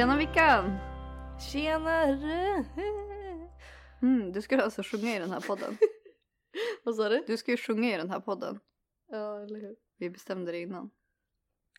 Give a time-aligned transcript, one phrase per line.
[0.00, 0.78] Tjena Vickan!
[1.52, 2.64] Tjenare!
[4.02, 5.76] Mm, du ska alltså sjunga i den här podden.
[6.84, 7.24] Vad sa du?
[7.26, 8.60] Du ska ju sjunga i den här podden.
[9.10, 9.76] Ja, eller hur?
[9.98, 10.90] Vi bestämde det innan.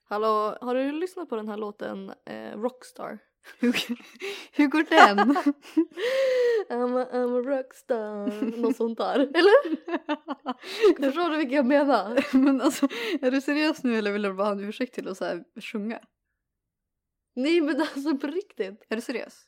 [0.04, 3.20] Hallå, har du lyssnat på den här låten eh, Rockstar?
[3.60, 3.76] Hur,
[4.52, 5.20] hur går den?
[6.70, 8.62] I'm a, I'm a rockstar.
[8.62, 9.20] Något sånt där.
[9.20, 9.76] Eller?
[11.06, 12.38] Förstår du vilka jag menar?
[12.38, 12.88] Men alltså,
[13.22, 15.44] är du seriös nu eller vill du bara ha en ursäkt till att så här
[15.62, 16.00] sjunga?
[17.34, 18.86] Nej men alltså på riktigt.
[18.90, 19.44] Är du seriös?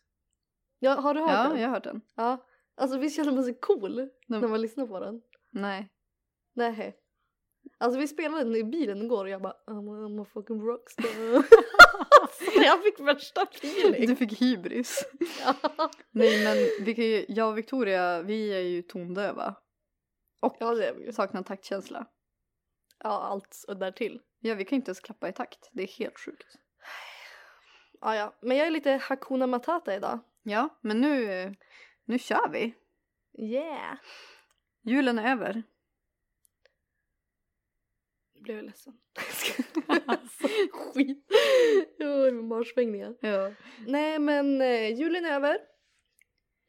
[0.80, 1.62] Ja, har du hört Ja, den?
[1.62, 2.02] jag har hört den.
[2.16, 2.45] Ja.
[2.76, 3.95] Alltså visst känner man sig cool
[4.28, 4.42] Nej.
[4.42, 5.22] när man lyssnar på den?
[5.52, 5.89] Nej.
[6.56, 6.98] Nej.
[7.78, 11.05] Alltså vi spelade den i bilen igår och jag bara I'm I'm a fucking rockstar.
[12.64, 14.08] Jag fick värsta feeling.
[14.08, 15.05] Du fick hybris.
[16.11, 19.55] Nej men vi kan ju, jag och Victoria, vi är ju tondöva.
[20.42, 21.11] Och Ja det är vi ju.
[21.14, 22.05] saknar taktkänsla.
[22.99, 24.22] Ja allt och därtill.
[24.39, 25.70] Ja, vi kan inte ens klappa i takt.
[25.72, 26.48] Det är helt sjukt.
[28.03, 28.33] Ja, ja.
[28.41, 30.19] Men jag är lite Hakuna Matata idag.
[30.43, 31.55] Ja, men nu,
[32.05, 32.73] nu kör vi.
[33.37, 33.97] Yeah.
[34.81, 35.64] Julen är över.
[38.36, 38.93] Nu blev jag ledsen.
[40.05, 41.27] alltså, skit.
[41.97, 43.15] Jag har marsvängningar.
[43.21, 43.52] Ja.
[43.87, 45.58] Nej men eh, julen är över.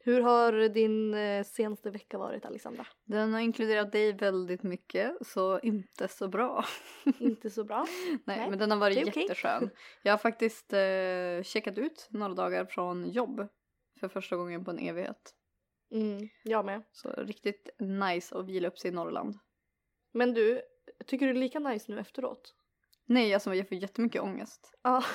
[0.07, 2.87] Hur har din eh, senaste vecka varit Alexandra?
[3.05, 6.65] Den har inkluderat dig väldigt mycket, så inte så bra.
[7.19, 7.87] Inte så bra.
[8.25, 9.23] Nej, Nej, men den har varit okej.
[9.23, 9.71] jätteskön.
[10.03, 13.49] Jag har faktiskt eh, checkat ut några dagar från jobb
[14.01, 15.35] för första gången på en evighet.
[15.93, 16.83] Mm, jag med.
[16.93, 19.39] Så riktigt nice att vila upp sig i Norrland.
[20.13, 20.63] Men du,
[21.07, 22.55] tycker du det är lika nice nu efteråt?
[23.07, 24.75] Nej, alltså jag får jättemycket ångest.
[24.83, 25.05] Ja.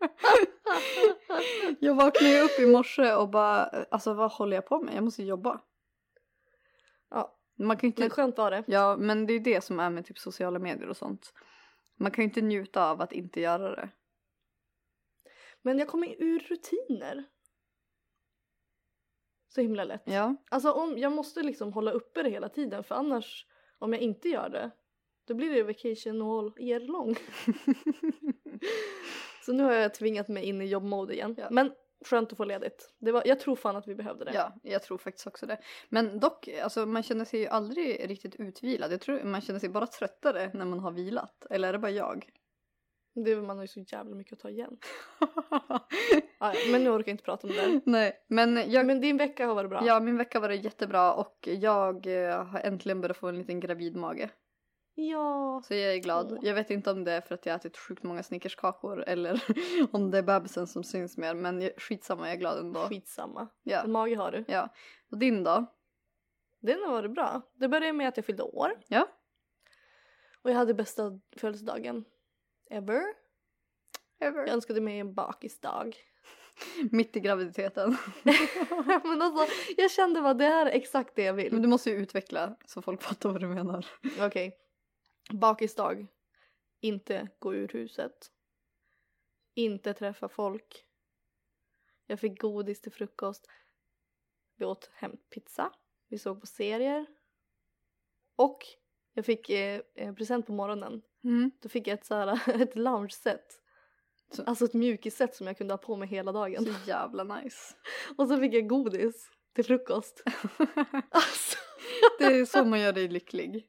[1.80, 4.94] Jag vaknade ju upp i morse och bara, alltså vad håller jag på med?
[4.94, 5.60] Jag måste jobba.
[7.10, 7.36] ja.
[7.56, 8.02] Man kan ju inte...
[8.02, 8.64] Men skönt var det.
[8.66, 11.34] Ja, men det är det som är med typ sociala medier och sånt.
[11.96, 13.88] Man kan ju inte njuta av att inte göra det.
[15.62, 17.24] Men jag kommer ur rutiner.
[19.48, 20.02] Så himla lätt.
[20.04, 20.36] Ja.
[20.50, 23.46] Alltså om, jag måste liksom hålla uppe det hela tiden för annars
[23.78, 24.70] om jag inte gör det
[25.30, 27.10] då blir det vacation all year long.
[29.50, 31.34] så nu har jag tvingat mig in i jobbmode igen.
[31.38, 31.48] Ja.
[31.50, 31.72] Men
[32.04, 32.94] skönt att få ledigt.
[32.98, 34.34] Det var, jag tror fan att vi behövde det.
[34.34, 35.58] Ja, jag tror faktiskt också det.
[35.88, 38.92] Men dock, alltså man känner sig ju aldrig riktigt utvilad.
[38.92, 41.46] Jag tror man känner sig bara tröttare när man har vilat.
[41.50, 42.30] Eller är det bara jag?
[43.24, 44.76] Det, man har ju så jävla mycket att ta igen.
[46.38, 47.80] Ja, men nu orkar jag inte prata om det där.
[47.84, 48.86] Nej, men jag...
[48.86, 49.86] Men din vecka har varit bra.
[49.86, 53.60] Ja, min vecka var det jättebra och jag eh, har äntligen börjat få en liten
[53.60, 54.28] gravidmage.
[55.10, 55.62] Ja.
[55.64, 56.38] Så jag är glad.
[56.42, 59.42] Jag vet inte om det är för att jag ätit sjukt många snickerskakor eller
[59.92, 61.34] om det är bebisen som syns mer.
[61.34, 62.80] Men jag- skitsamma, jag är glad ändå.
[62.88, 63.48] Skitsamma.
[63.62, 63.80] Ja.
[63.82, 64.44] En mage har du.
[64.48, 64.68] ja.
[65.10, 65.66] Och din då?
[66.60, 67.42] Den har varit bra.
[67.54, 68.72] Det började med att jag fyllde år.
[68.88, 69.08] Ja.
[70.42, 72.04] Och jag hade bästa födelsedagen
[72.70, 73.02] ever.
[74.18, 74.46] Jag Ever.
[74.46, 75.96] önskade mig en bakisdag.
[76.90, 77.96] Mitt i graviditeten.
[79.04, 81.62] men alltså, jag kände bara det här är exakt det jag Men vill.
[81.62, 83.86] du måste ju utveckla så folk fattar vad du menar.
[84.20, 84.56] Okej.
[85.32, 86.06] Bakisdag.
[86.80, 88.30] Inte gå ur huset.
[89.54, 90.84] Inte träffa folk.
[92.06, 93.46] Jag fick godis till frukost.
[94.56, 95.72] Vi åt hämtpizza.
[96.08, 97.06] Vi såg på serier.
[98.36, 98.58] Och
[99.12, 99.82] jag fick eh,
[100.16, 101.02] present på morgonen.
[101.24, 101.50] Mm.
[101.60, 103.62] Då fick jag ett, så här, ett lounge-set.
[104.30, 106.64] Så- Alltså ett mjukisset som jag kunde ha på mig hela dagen.
[106.64, 107.74] Så jävla nice.
[108.18, 110.22] Och så fick jag godis till frukost.
[111.10, 111.58] Alltså,
[112.18, 113.66] Det är så man gör dig lycklig.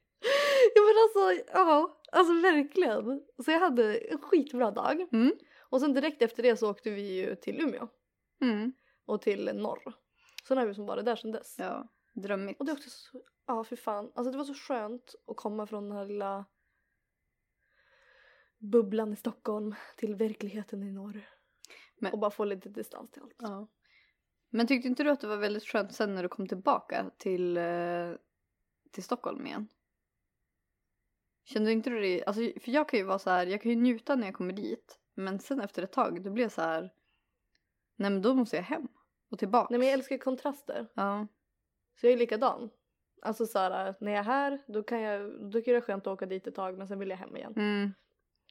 [1.02, 3.22] Alltså, ja, alltså verkligen.
[3.44, 5.00] Så jag hade en skitbra dag.
[5.12, 5.32] Mm.
[5.60, 7.88] Och sen direkt efter det så åkte vi ju till Umeå
[8.40, 8.72] Mm.
[9.04, 9.94] och till norr.
[10.48, 11.56] Sen har vi som varit där sedan dess.
[11.58, 12.60] Ja, drömmigt.
[12.60, 14.12] Och det är också så, ja för fan.
[14.14, 16.44] Alltså det var så skönt att komma från den här lilla
[18.58, 21.28] bubblan i Stockholm till verkligheten i norr.
[21.98, 23.34] Men- Och bara få lite distans till allt.
[23.38, 23.68] Ja.
[24.50, 27.56] Men tyckte inte du att det var väldigt skönt sen när du kom tillbaka till,
[27.56, 28.12] eh,
[28.90, 29.68] till Stockholm igen?
[31.44, 32.24] Kände inte du det?
[32.24, 34.52] Alltså, för jag kan ju vara så här, jag kan ju njuta när jag kommer
[34.52, 34.98] dit.
[35.14, 36.80] Men sen efter ett tag, då blir jag så här,
[37.96, 38.88] nej men då måste jag hem
[39.30, 39.66] och tillbaka.
[39.70, 40.86] Nej men jag älskar kontraster.
[40.94, 41.26] Ja.
[42.00, 42.70] Så jag är likadan.
[43.22, 45.86] Alltså så här, när jag är här då kan jag, då tycker jag det är
[45.86, 47.54] skönt att åka dit ett tag men sen vill jag hem igen.
[47.56, 47.92] Mm.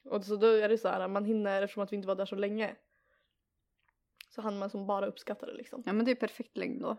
[0.04, 2.26] Och så då är det så här, man hinner eftersom att vi inte var där
[2.26, 2.76] så länge.
[4.28, 5.82] Så hann man som bara uppskatta det liksom.
[5.86, 6.96] ja men det är perfekt längd då.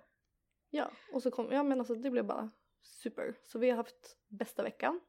[0.69, 2.51] Ja, och så kom, ja men alltså det blev bara
[2.81, 3.35] super.
[3.43, 4.99] Så vi har haft bästa veckan.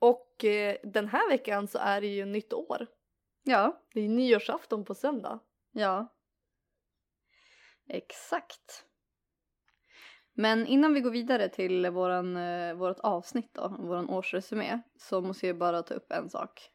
[0.00, 2.86] Och eh, den här veckan så är det ju nytt år.
[3.42, 3.82] Ja.
[3.94, 5.38] Det är nyårsafton på söndag.
[5.72, 6.14] Ja.
[7.88, 8.84] Exakt.
[10.34, 15.46] Men innan vi går vidare till våran, eh, vårat avsnitt då, våran årsresumé, så måste
[15.46, 16.70] jag bara ta upp en sak.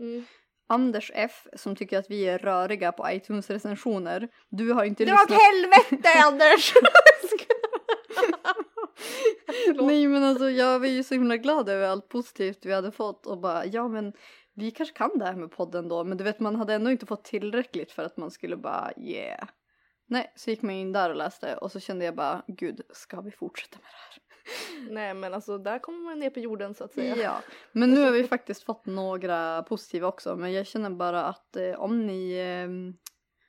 [0.00, 0.24] Mm.
[0.68, 4.28] Anders F som tycker att vi är röriga på iTunes recensioner.
[4.48, 5.40] Du har inte Dra åt lyssnat.
[5.42, 6.74] helvete Anders!
[9.74, 13.26] Nej men alltså jag var ju så himla glad över allt positivt vi hade fått
[13.26, 14.12] och bara ja men
[14.54, 17.06] vi kanske kan det här med podden då men du vet man hade ändå inte
[17.06, 19.48] fått tillräckligt för att man skulle bara yeah.
[20.06, 23.20] Nej så gick man in där och läste och så kände jag bara gud ska
[23.20, 24.22] vi fortsätta med det här?
[24.90, 27.16] Nej men alltså där kommer man ner på jorden så att säga.
[27.16, 27.42] Ja
[27.72, 31.80] men nu har vi faktiskt fått några positiva också men jag känner bara att eh,
[31.80, 32.68] om ni eh,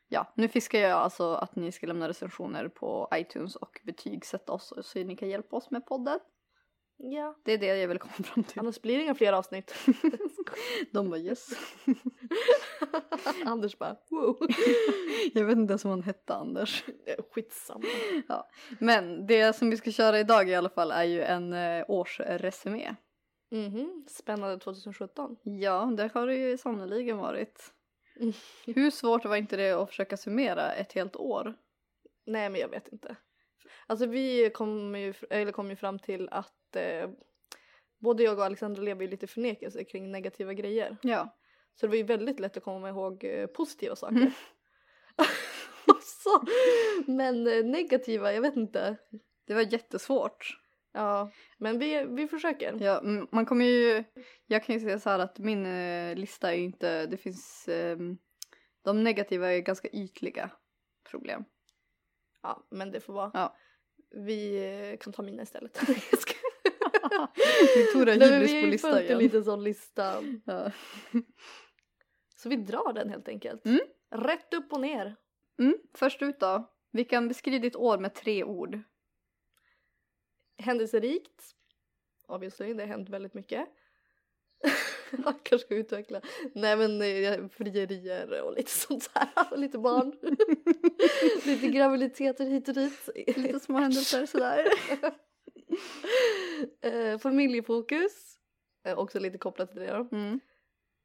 [0.09, 4.74] Ja, nu fiskar jag alltså att ni ska lämna recensioner på iTunes och betygsätta oss
[4.81, 6.19] så ni kan hjälpa oss med podden.
[6.98, 7.36] ja.
[7.45, 8.59] Det är det jag vill komma fram till.
[8.59, 9.74] Annars blir det inga fler avsnitt.
[10.92, 11.50] De bara yes.
[13.45, 14.38] Anders bara wow.
[15.33, 16.83] Jag vet inte ens om han hette Anders.
[17.31, 17.86] Skitsamma.
[18.80, 22.95] Men det som vi ska köra idag i alla fall är ju en eh, årsresumé.
[23.51, 25.38] Mhm, spännande 2017.
[25.44, 27.74] Ja, det har det ju sannoliken varit.
[28.19, 28.33] Mm.
[28.65, 31.53] Hur svårt var inte det att försöka summera ett helt år?
[32.25, 33.15] Nej men jag vet inte.
[33.87, 37.09] Alltså vi kom ju, eller kom ju fram till att eh,
[37.99, 40.97] både jag och Alexandra lever ju lite i förnekelse kring negativa grejer.
[41.01, 41.37] Ja.
[41.75, 44.15] Så det var ju väldigt lätt att komma ihåg eh, positiva saker.
[44.15, 44.31] Mm.
[47.17, 48.97] men eh, negativa, jag vet inte.
[49.47, 50.57] Det var jättesvårt.
[50.94, 52.78] Ja, men vi, vi försöker.
[52.80, 53.01] Ja,
[53.31, 54.04] man kommer ju...
[54.45, 57.06] Jag kan ju säga så här att min eh, lista är ju inte...
[57.06, 57.68] Det finns...
[57.68, 58.18] ehm,
[58.84, 60.50] de negativa är ganska ytliga
[61.10, 61.45] problem.
[62.42, 63.31] Ja, men det får vara.
[63.34, 63.56] Ja.
[64.25, 65.89] Vi eh, kan ta mina istället.
[67.75, 69.18] Victoria Nej, men hybris vi på listan igen.
[69.18, 70.24] liten sån lista.
[70.45, 70.72] Ja.
[72.36, 73.66] Så vi drar den helt enkelt.
[73.66, 73.80] Mm.
[74.12, 75.16] Rätt upp och ner.
[75.60, 76.74] Mm, först ut då.
[76.92, 78.80] Vi kan beskriva ditt år med tre ord.
[80.57, 81.44] Händelserikt.
[82.27, 83.68] Obviously, det har hänt väldigt mycket.
[85.12, 86.21] Jag kanske ska utveckla.
[86.56, 89.30] Nej men eh, frierier och lite sånt här.
[89.51, 90.13] Och lite barn.
[91.45, 93.10] lite graviditeter hit och dit.
[93.38, 94.67] Lite små händelser sådär.
[96.81, 98.38] eh, familjefokus.
[98.86, 100.17] Eh, också lite kopplat till det då.
[100.17, 100.39] Mm.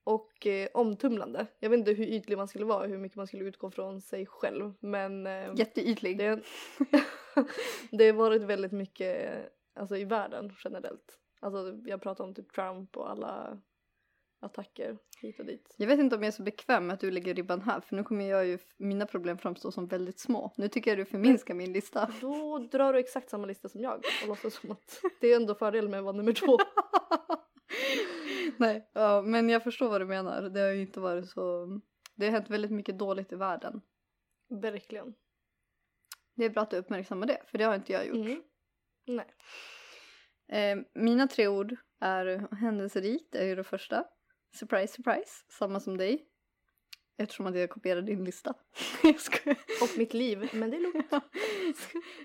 [0.04, 1.46] Och eh, omtumlande.
[1.58, 4.26] Jag vet inte hur ytlig man skulle vara, hur mycket man skulle utgå från sig
[4.26, 4.74] själv.
[4.80, 6.18] Men eh, Jätteytlig.
[6.18, 6.40] det,
[7.90, 9.42] det har varit väldigt mycket
[9.74, 11.18] alltså, i världen generellt.
[11.40, 13.58] Alltså jag pratar om typ Trump och alla
[14.40, 15.74] attacker hit och dit.
[15.78, 17.96] Jag vet inte om jag är så bekväm med att du lägger ribban här för
[17.96, 20.52] nu kommer jag ju, mina problem framstå som väldigt små.
[20.56, 22.10] Nu tycker jag du förminskar min lista.
[22.20, 25.54] Då drar du exakt samma lista som jag och låtsas som att det är ändå
[25.54, 26.58] fördel med att vara nummer två.
[28.58, 30.42] Nej, ja, men jag förstår vad du menar.
[30.42, 31.66] Det har ju inte varit så...
[32.14, 33.80] Det har hänt väldigt mycket dåligt i världen.
[34.48, 35.14] Verkligen.
[36.34, 38.16] Det är bra att du uppmärksammar det, för det har inte jag gjort.
[38.16, 38.42] Mm.
[39.06, 39.26] Nej.
[40.48, 44.04] Eh, mina tre ord är händelserikt, det är ju det första.
[44.54, 46.26] Surprise, surprise, samma som dig.
[47.18, 48.50] Eftersom att jag kopierade din lista.
[49.82, 51.06] Och mitt liv, men det är lugnt.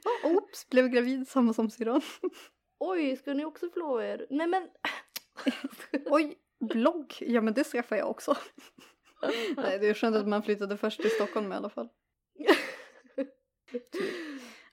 [0.03, 2.01] Ja, Oops, blev gravid, samma som syrran.
[2.79, 4.27] Oj, ska ni också förlova er?
[4.29, 4.69] Nej men.
[6.05, 8.37] Oj, blogg, ja men det skaffar jag också.
[9.57, 11.89] Nej, det är skönt att man flyttade först till Stockholm i alla fall.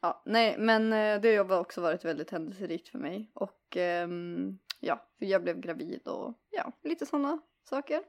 [0.05, 3.31] Ja, nej, men eh, det har också varit väldigt händelserikt för mig.
[3.35, 8.03] Och ehm, ja, för jag blev gravid och ja, lite sådana saker.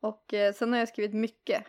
[0.00, 1.64] Och eh, sen har jag skrivit mycket.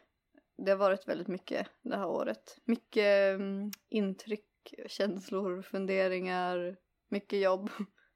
[0.58, 2.58] Det har varit väldigt mycket det här året.
[2.66, 6.77] Mycket mm, intryck, känslor, funderingar,
[7.10, 7.70] mycket jobb.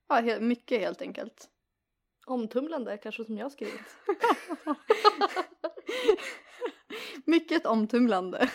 [0.07, 1.49] Ja, he- mycket helt enkelt.
[2.31, 3.81] Omtumlande kanske som jag skrivit.
[7.25, 8.49] Mycket omtumlande.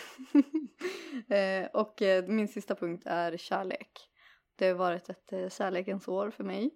[1.29, 4.09] eh, och eh, min sista punkt är kärlek.
[4.55, 6.71] Det har varit ett eh, kärlekens år för mig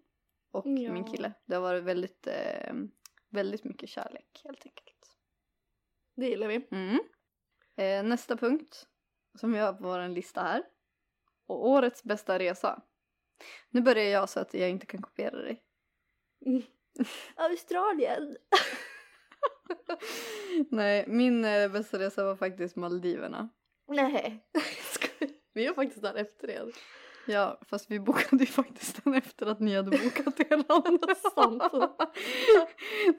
[0.52, 0.94] och Ja.
[0.94, 1.34] min kille.
[1.46, 2.28] Det har varit väldigt,
[3.30, 5.18] väldigt mycket kärlek helt enkelt.
[6.16, 6.68] Det gillar vi.
[6.72, 7.00] Mm.
[8.10, 8.88] Nästa punkt
[9.40, 10.64] som vi har på vår lista här.
[11.48, 12.84] Och årets bästa resa.
[13.70, 15.64] Nu börjar jag så att jag inte kan kopiera dig.
[17.36, 18.38] Australien!
[20.70, 23.50] Nej, min eh, bästa resa var faktiskt Maldiverna.
[23.88, 24.46] Nej.
[25.54, 26.72] vi är faktiskt där efter det.
[27.28, 30.64] Ja, fast vi bokade ju faktiskt den efter att ni hade bokat er
[31.36, 31.64] Sant.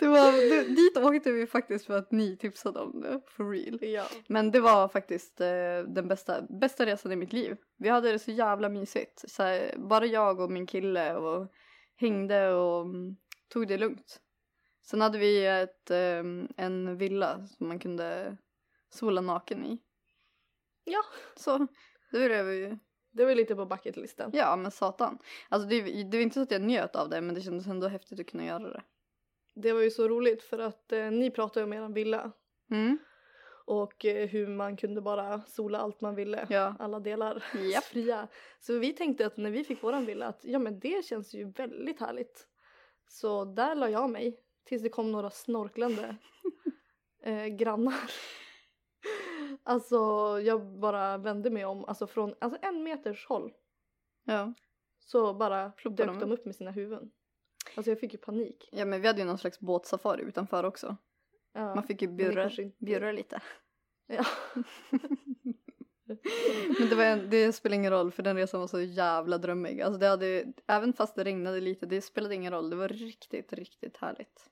[0.00, 3.78] det var, det, Dit åkte vi faktiskt för att ni tipsade om det, for real.
[3.82, 4.04] Ja.
[4.26, 7.56] Men det var faktiskt eh, den bästa, bästa resan i mitt liv.
[7.78, 9.30] Vi hade det så jävla mysigt.
[9.30, 11.52] Så här, bara jag och min kille och
[11.96, 13.16] hängde och mm,
[13.52, 14.20] tog det lugnt.
[14.82, 16.24] Sen hade vi ett, eh,
[16.56, 18.36] en villa som man kunde
[18.90, 19.78] sola naken i.
[20.84, 21.04] Ja.
[21.36, 21.58] Så
[22.10, 22.78] det blev ju
[23.10, 24.30] Det var lite på bucketlisten.
[24.34, 25.18] Ja men satan.
[25.48, 27.88] Alltså det, det var inte så att jag njöt av det men det kändes ändå
[27.88, 28.82] häftigt att kunna göra det.
[29.54, 32.32] Det var ju så roligt för att eh, ni pratade om eran villa.
[32.70, 32.98] Mm.
[33.64, 36.46] Och eh, hur man kunde bara sola allt man ville.
[36.50, 36.76] Ja.
[36.78, 37.84] Alla delar Japp.
[37.92, 38.28] fria.
[38.60, 41.50] Så vi tänkte att när vi fick våran villa att ja men det känns ju
[41.50, 42.46] väldigt härligt.
[43.12, 44.40] Så där la jag mig.
[44.64, 46.16] Tills det kom några snorklande
[47.22, 48.10] eh, grannar.
[49.62, 49.96] Alltså
[50.40, 53.52] jag bara vände mig om, alltså från alltså en meters håll.
[54.24, 54.54] Ja.
[55.00, 57.10] Så bara Ploppade dök de upp med sina huvuden.
[57.76, 58.68] Alltså jag fick ju panik.
[58.72, 60.96] ja men vi hade ju någon slags båtsafari utanför också.
[61.52, 61.74] Ja.
[61.74, 63.42] Man fick ju bjurra, bjurra lite.
[64.06, 64.24] Ja.
[66.78, 69.80] Men det, var en, det spelar ingen roll för den resan var så jävla drömmig.
[69.80, 72.70] Alltså det hade, även fast det regnade lite, det spelade ingen roll.
[72.70, 74.50] Det var riktigt, riktigt härligt.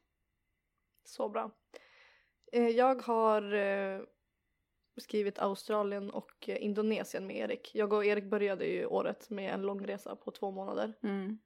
[1.04, 1.50] Så bra.
[2.52, 4.00] Eh, jag har eh,
[4.96, 7.74] skrivit Australien och eh, Indonesien med Erik.
[7.74, 10.94] Jag och Erik började ju året med en lång resa på två månader.
[11.02, 11.38] Mm.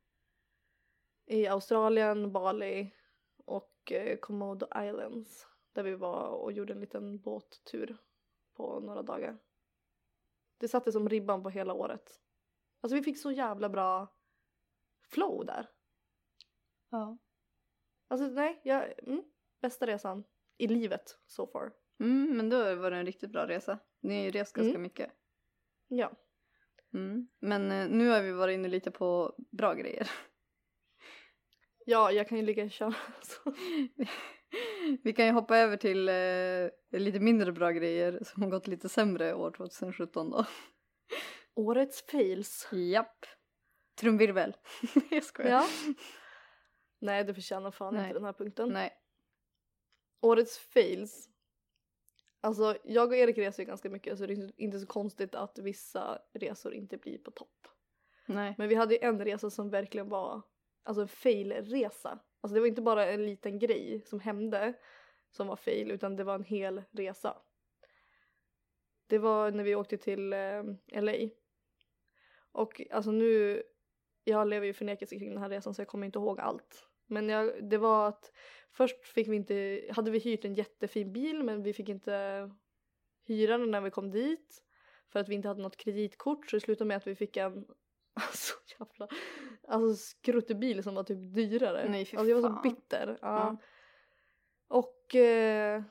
[1.26, 2.90] I Australien, Bali
[3.44, 5.46] och Komodo Islands.
[5.72, 7.96] Där vi var och gjorde en liten båttur
[8.56, 9.38] på några dagar.
[10.58, 12.20] Det satte som ribban på hela året.
[12.80, 14.14] Alltså vi fick så jävla bra
[15.10, 15.70] flow där.
[16.90, 17.18] Ja.
[18.08, 19.22] Alltså nej, jag, mm,
[19.60, 20.24] bästa resan
[20.58, 21.72] i livet so far.
[22.00, 23.78] Mm, men då var det en riktigt bra resa.
[24.00, 24.82] Ni har ju rest ganska Mm.
[24.82, 25.10] mycket.
[25.88, 26.12] Ja.
[26.94, 27.28] Mm.
[27.40, 30.10] Men eh, nu har vi varit inne lite på bra grejer.
[31.86, 32.94] Ja, jag kan ju ligga och köra.
[33.22, 33.54] Så.
[35.02, 38.88] Vi kan ju hoppa över till eh, lite mindre bra grejer som har gått lite
[38.88, 40.46] sämre år 2017 då.
[41.54, 42.68] Årets fails.
[42.72, 43.26] Japp.
[44.00, 44.56] Trumvirvel.
[45.10, 45.50] jag skojar.
[45.50, 45.66] Ja.
[46.98, 48.02] Nej, det förtjänar fan Nej.
[48.02, 48.68] inte den här punkten.
[48.68, 48.92] Nej.
[50.20, 51.28] Årets fails.
[52.40, 55.58] Alltså, jag och Erik reser ju ganska mycket så det är inte så konstigt att
[55.58, 57.68] vissa resor inte blir på topp.
[58.26, 58.54] Nej.
[58.58, 60.42] Men vi hade ju en resa som verkligen var
[60.82, 62.18] alltså en fail-resa.
[62.44, 64.74] Alltså det var inte bara en liten grej som hände
[65.30, 67.36] som var fail utan det var en hel resa.
[69.06, 71.28] Det var när vi åkte till eh, LA.
[72.52, 73.62] Och alltså nu,
[74.24, 76.86] jag lever ju i förnekelse kring den här resan så jag kommer inte ihåg allt.
[77.06, 78.32] Men jag, det var att
[78.70, 82.50] först fick vi inte, hade vi hyrt en jättefin bil men vi fick inte
[83.26, 84.64] hyra den när vi kom dit.
[85.08, 87.66] För att vi inte hade något kreditkort så det slutade med att vi fick en
[88.14, 89.08] Alltså jävla
[89.68, 91.88] Alltså skruttebil som var typ dyrare.
[91.88, 92.62] Nej, alltså jag var så fan.
[92.62, 93.18] bitter.
[93.22, 93.28] Ja.
[93.28, 93.56] Ja.
[94.68, 95.82] Och eh,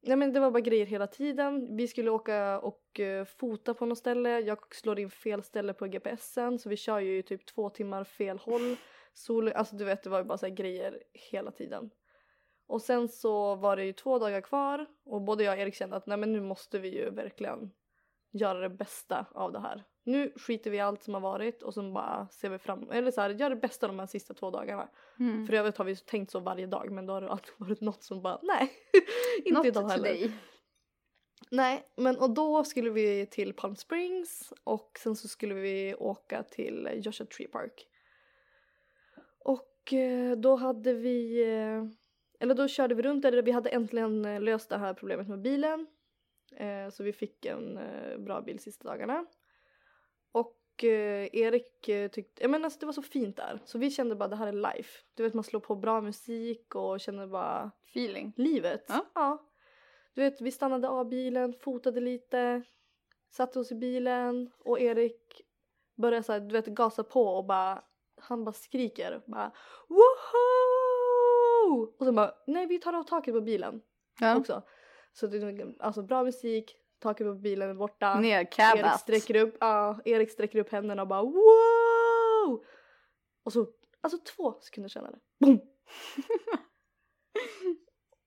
[0.00, 1.76] Nej men det var bara grejer hela tiden.
[1.76, 4.40] Vi skulle åka och eh, fota på något ställe.
[4.40, 8.38] Jag slår in fel ställe på GPSen så vi kör ju typ två timmar fel
[8.38, 8.76] håll.
[9.14, 11.90] Sol, alltså du vet det var ju bara så grejer hela tiden.
[12.66, 15.96] Och sen så var det ju två dagar kvar och både jag och Erik kände
[15.96, 17.70] att nej men nu måste vi ju verkligen
[18.30, 19.84] göra det bästa av det här.
[20.04, 23.10] Nu skiter vi i allt som har varit och så bara ser vi fram eller
[23.10, 24.88] så här, gör det bästa de här sista två dagarna.
[25.18, 25.46] Mm.
[25.46, 28.02] För övrigt har vi tänkt så varje dag men då har det alltid varit något
[28.02, 28.72] som bara nej.
[29.44, 30.14] inte idag heller.
[30.14, 30.32] today.
[31.50, 36.42] Nej, men och då skulle vi till Palm Springs och sen så skulle vi åka
[36.42, 37.86] till Joshua Tree Park.
[39.38, 41.84] Och eh, då hade vi, eh,
[42.40, 45.42] eller då körde vi runt där, vi hade äntligen eh, löst det här problemet med
[45.42, 45.86] bilen.
[46.56, 49.26] Eh, så vi fick en eh, bra bil sista dagarna.
[50.32, 53.60] Och eh, Erik tyckte, ja men alltså det var så fint där.
[53.64, 54.98] Så vi kände bara det här är life.
[55.14, 58.32] Du vet man slår på bra musik och känner bara Feeling.
[58.36, 58.84] livet.
[59.14, 59.44] Ja.
[60.14, 62.62] Du vet vi stannade av bilen, fotade lite,
[63.30, 65.42] satte oss i bilen och Erik
[65.96, 67.84] började så här, du vet gasa på och bara
[68.20, 69.52] han bara skriker bara
[69.88, 71.94] woho!
[71.98, 73.80] Och sen bara nej vi tar av taket på bilen
[74.20, 74.36] Ja.
[74.36, 74.62] också.
[75.18, 78.20] Så det är alltså bra musik, taket på bilen är borta.
[78.20, 82.64] Ner Erik sträcker upp, ja, Erik sträcker upp händerna och bara wow!
[83.42, 83.66] Och så,
[84.00, 85.56] alltså två sekunder senare, boom!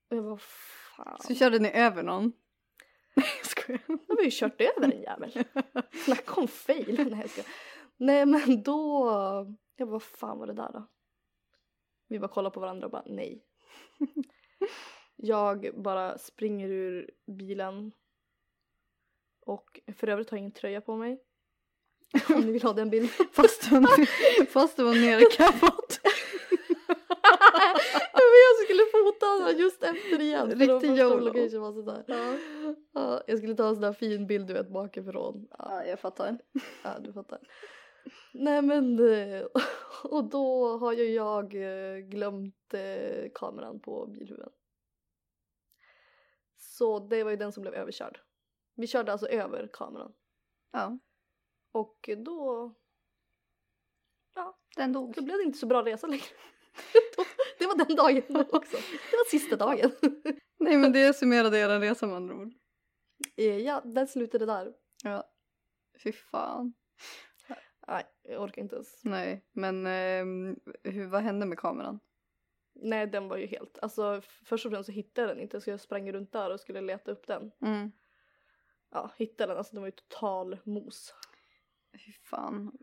[0.10, 1.20] och jag bara fan.
[1.22, 2.34] Så körde ni över någon?
[3.44, 3.82] Skojar.
[3.88, 5.32] Jag har ju kört över en jävel.
[6.06, 7.10] Snacka om fail.
[7.12, 7.42] Nej, jag ska.
[7.98, 9.06] Nej men då,
[9.76, 10.88] jag bara vad fan var det där då?
[12.08, 13.46] Vi bara kollar på varandra och bara nej.
[15.24, 17.92] Jag bara springer ur bilen.
[19.46, 21.22] Och för övrigt har jag ingen tröja på mig.
[22.30, 23.10] Om ni vill ha den bilden.
[23.32, 26.00] Fast var, fast det var nerkabbat.
[28.14, 30.52] Men jag skulle fota just efter igen.
[30.52, 31.60] Riktig YOLO.
[31.60, 32.04] var sådär.
[32.94, 35.48] Ja, jag skulle ta en sån där fin bild du vet bakifrån.
[35.50, 35.68] Ja.
[35.70, 36.38] Ja jag fattar.
[36.84, 37.40] Ja, du fattar.
[38.34, 39.46] Nej men eh,
[40.04, 44.50] och då har ju jag eh, glömt eh, kameran på bilhuven.
[46.82, 48.20] Så det var ju den som blev överkörd.
[48.76, 50.14] Vi körde alltså över kameran
[50.72, 51.00] Ja.
[51.72, 52.74] och då,
[54.36, 55.14] ja, Den dog.
[55.16, 56.24] då blev det inte så bra resa längre.
[57.60, 58.78] Det var den dagen också.
[59.12, 59.92] Det var sista dagen.
[60.60, 62.54] Nej men det summerade er resa med andra ord.
[63.38, 64.74] Eh, ja, den slutade där.
[65.04, 65.24] Ja.
[66.04, 66.74] Fy fan.
[67.88, 69.04] Nej, jag orkar inte ens.
[69.04, 72.00] Nej men ehm, hur, vad hände med kameran?
[72.74, 75.70] Nej, den var ju helt, alltså först och främst så hittade jag den inte så
[75.70, 77.52] jag sprang runt där och skulle leta upp den.
[77.62, 77.92] Mm.
[78.92, 79.58] ja, hitta den.
[79.58, 81.14] Alltså den var ju total mos.
[82.06, 82.78] Fy fan.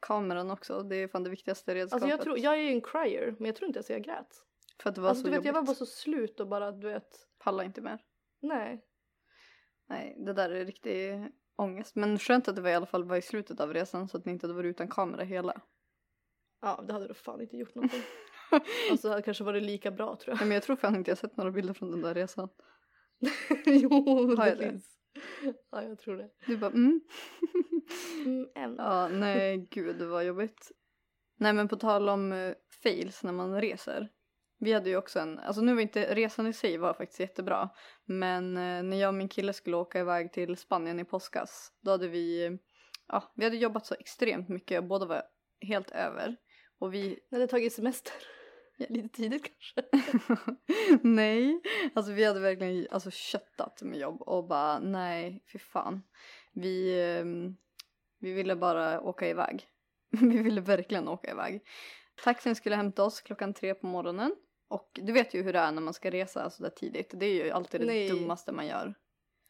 [0.00, 2.02] Kameran också, det är fan det viktigaste redskapet.
[2.02, 4.44] Alltså jag tror, jag är ju en crier men jag tror inte ens jag grät.
[4.82, 5.46] För att det var Alltså så du vet jobbigt.
[5.46, 7.98] jag var bara så slut och bara du vet, Pallar inte mer.
[8.40, 8.84] nej.
[9.90, 11.94] Nej, det där är riktig ångest.
[11.96, 14.24] Men skönt att det var i alla fall var i slutet av resan så att
[14.24, 15.60] ni inte hade varit utan kamera hela.
[16.60, 18.02] Ja det hade du fan inte gjort någonting.
[18.90, 20.36] alltså det hade kanske varit lika bra tror jag.
[20.36, 22.48] Nej, men jag tror fan inte jag sett några bilder från den där resan.
[23.66, 23.90] jo
[24.36, 24.70] Har det jag det?
[24.70, 24.94] finns.
[25.70, 26.30] Ja jag tror det.
[26.46, 27.00] Du bara mm.
[28.24, 28.74] Mm, en.
[28.78, 30.72] ja, nej gud var jobbigt.
[31.36, 34.08] Nej men på tal om uh, fails när man reser.
[34.58, 37.68] Vi hade ju också en, alltså nu var inte resan i sig var faktiskt jättebra.
[38.04, 41.72] Men eh, när jag och min kille skulle åka iväg till Spanien i påskas.
[41.80, 42.58] Då hade vi,
[43.08, 45.22] ja vi hade jobbat så extremt mycket och båda var
[45.60, 46.36] helt över.
[46.78, 48.12] Och vi När det tagit semester.
[48.88, 49.82] Lite tidigt kanske.
[51.02, 51.60] nej,
[51.94, 56.02] alltså vi hade verkligen alltså, köttat med jobb och bara nej, fy fan.
[56.52, 57.56] Vi, ehm,
[58.18, 59.66] vi ville bara åka iväg.
[60.10, 61.62] vi ville verkligen åka iväg.
[62.24, 64.34] Taxin skulle hämta oss klockan tre på morgonen.
[64.68, 67.10] Och du vet ju hur det är när man ska resa så där tidigt.
[67.14, 68.08] Det är ju alltid det Nej.
[68.08, 68.94] dummaste man gör.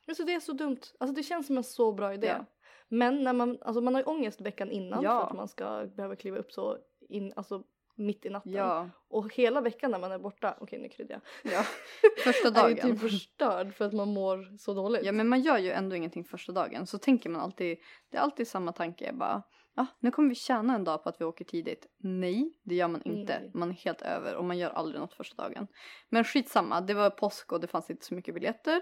[0.09, 0.81] Alltså det är så dumt.
[1.01, 2.27] Alltså det känns som en så bra idé.
[2.27, 2.45] Ja.
[2.89, 5.21] Men när man, alltså man har ju ångest veckan innan Ja.
[5.21, 7.65] för att man ska behöva kliva upp så in, alltså
[7.99, 8.53] mitt i natten.
[8.53, 11.53] Ja, Och hela veckan när man är borta, okej nu kryddar jag.
[11.53, 11.63] ja.
[12.25, 12.91] Första är ju dagen.
[12.93, 15.05] typ förstörd för att man mår så dåligt.
[15.05, 16.87] Ja men man gör ju ändå ingenting första dagen.
[16.87, 17.79] Så tänker man alltid,
[18.11, 19.43] det är alltid samma tanke bara,
[19.75, 21.87] ja nu kommer vi tjäna en dag på att vi åker tidigt.
[21.99, 23.39] Nej, det gör man inte.
[23.41, 23.51] Nej.
[23.55, 25.67] Man är helt över och man gör aldrig något första dagen.
[26.09, 28.81] Men skitsamma, det var påsk och det fanns inte så mycket biljetter.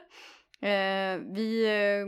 [0.61, 2.07] Eh, vi eh,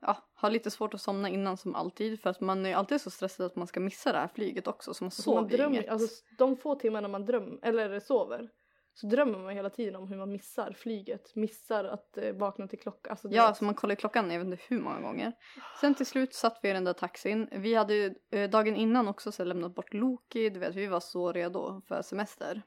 [0.00, 3.10] ja, har lite svårt att somna innan som alltid för att man är alltid så
[3.10, 5.76] stressad att man ska missa det här flyget också så man man sover ju drömmer,
[5.76, 5.90] inget.
[5.90, 8.50] alltså de få timmarna man drömmer, eller sover,
[8.94, 12.78] så drömmer man hela tiden om hur man missar flyget, missar att eh, vakna till
[12.78, 13.10] klockan.
[13.10, 15.32] Alltså, Ja, så man kollar klockan jag vet inte hur många gånger.
[15.80, 17.48] Sen till slut satt vi i den där taxin.
[17.52, 21.32] Vi hade eh, dagen innan också så lämnat bort Loki, du vet vi var så
[21.32, 22.62] redo för semester.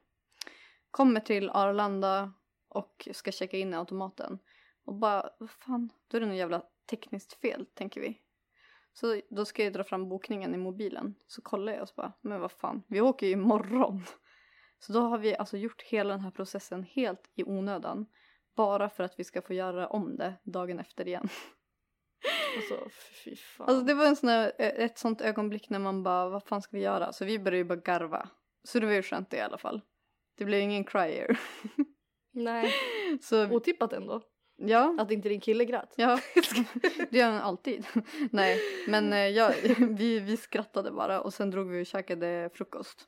[0.91, 2.33] Kommer till Arlanda
[2.69, 4.39] och ska checka in i automaten.
[4.87, 8.21] Och bara, vad fan, då är det något jävla tekniskt fel tänker vi.
[8.93, 11.15] Så då ska jag dra fram bokningen i mobilen.
[11.27, 14.03] Så kollar jag och så bara, men vad fan, vi åker ju imorgon.
[14.79, 18.05] Så då har vi alltså gjort hela den här processen helt i onödan.
[18.55, 21.29] Bara för att vi ska få göra om det dagen efter igen.
[22.57, 22.89] Alltså
[23.23, 23.69] fy fan.
[23.69, 26.61] Alltså det var en sån här, eh, ett sånt ögonblick när man bara, vad fan
[26.61, 27.13] ska vi göra?
[27.13, 28.29] Så vi började ju bara garva.
[28.63, 29.81] Så det var ju skönt det i alla fall.
[30.37, 31.39] Det blev ingen crier.
[32.31, 32.73] Nej,
[33.21, 34.21] Så otippat ändå.
[34.57, 35.93] Ja, Att inte din kille grät.
[35.95, 36.19] ja,
[37.09, 37.85] det gör man alltid.
[38.31, 39.53] Nej, men eh, ja,
[39.89, 43.07] vi, vi skrattade bara och sen drog vi och käkade frukost.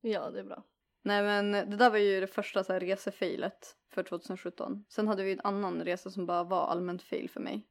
[0.00, 0.64] Ja, det är bra.
[1.02, 4.84] Nej men det där var ju det första så här resefailet för 2017.
[4.88, 7.66] Sen hade vi en annan resa som bara var allmänt fail för mig.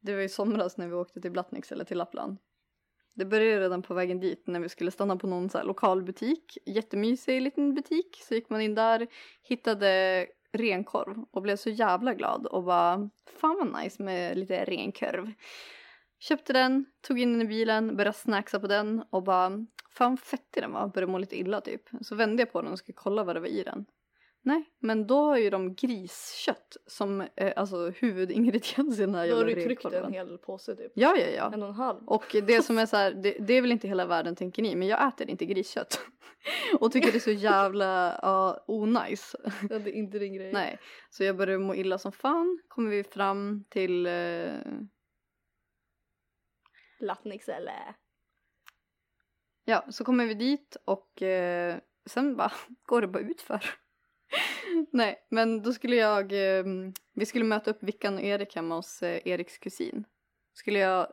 [0.00, 2.38] Det var i somras när vi åkte till Blattnix eller till Lappland.
[3.14, 6.02] Det började redan på vägen dit när vi skulle stanna på någon så här lokal
[6.02, 6.58] butik.
[6.66, 8.20] Jättemysig liten butik.
[8.22, 9.06] Så gick man in där,
[9.42, 13.10] hittade renkorv och blev så jävla glad och bara
[13.40, 15.32] fan vad nice med lite renkorv.
[16.18, 20.62] Köpte den, tog in den i bilen, började snacksa på den och bara fan fettig
[20.62, 21.82] den var, började må lite illa typ.
[22.00, 23.86] Så vände jag på den och skulle kolla vad det var i den.
[24.42, 29.34] Nej, men då har ju de griskött som eh, alltså huvudingrediens i den här Då
[29.34, 30.92] har jävla du tryckt en hel påse typ.
[30.94, 31.50] Ja, ja, ja.
[31.54, 32.08] En och en halv.
[32.08, 34.74] Och det som är så här, det, det är väl inte hela världen tänker ni,
[34.76, 36.00] men jag äter inte griskött.
[36.80, 39.36] och tycker det är så jävla ja, onajs.
[39.68, 40.52] Det är inte din grej.
[40.52, 40.78] Nej,
[41.10, 42.60] så jag började må illa som fan.
[42.68, 44.52] Kommer vi fram till, eh,
[47.00, 47.94] Lappnix eller?
[49.70, 52.52] ja, så kommer vi dit och eh, sen bara
[52.86, 53.64] går det bara utför.
[54.90, 56.64] Nej, men då skulle jag, eh,
[57.14, 60.04] vi skulle möta upp Vickan och Erik hemma hos eh, Eriks kusin.
[60.54, 61.06] Skulle jag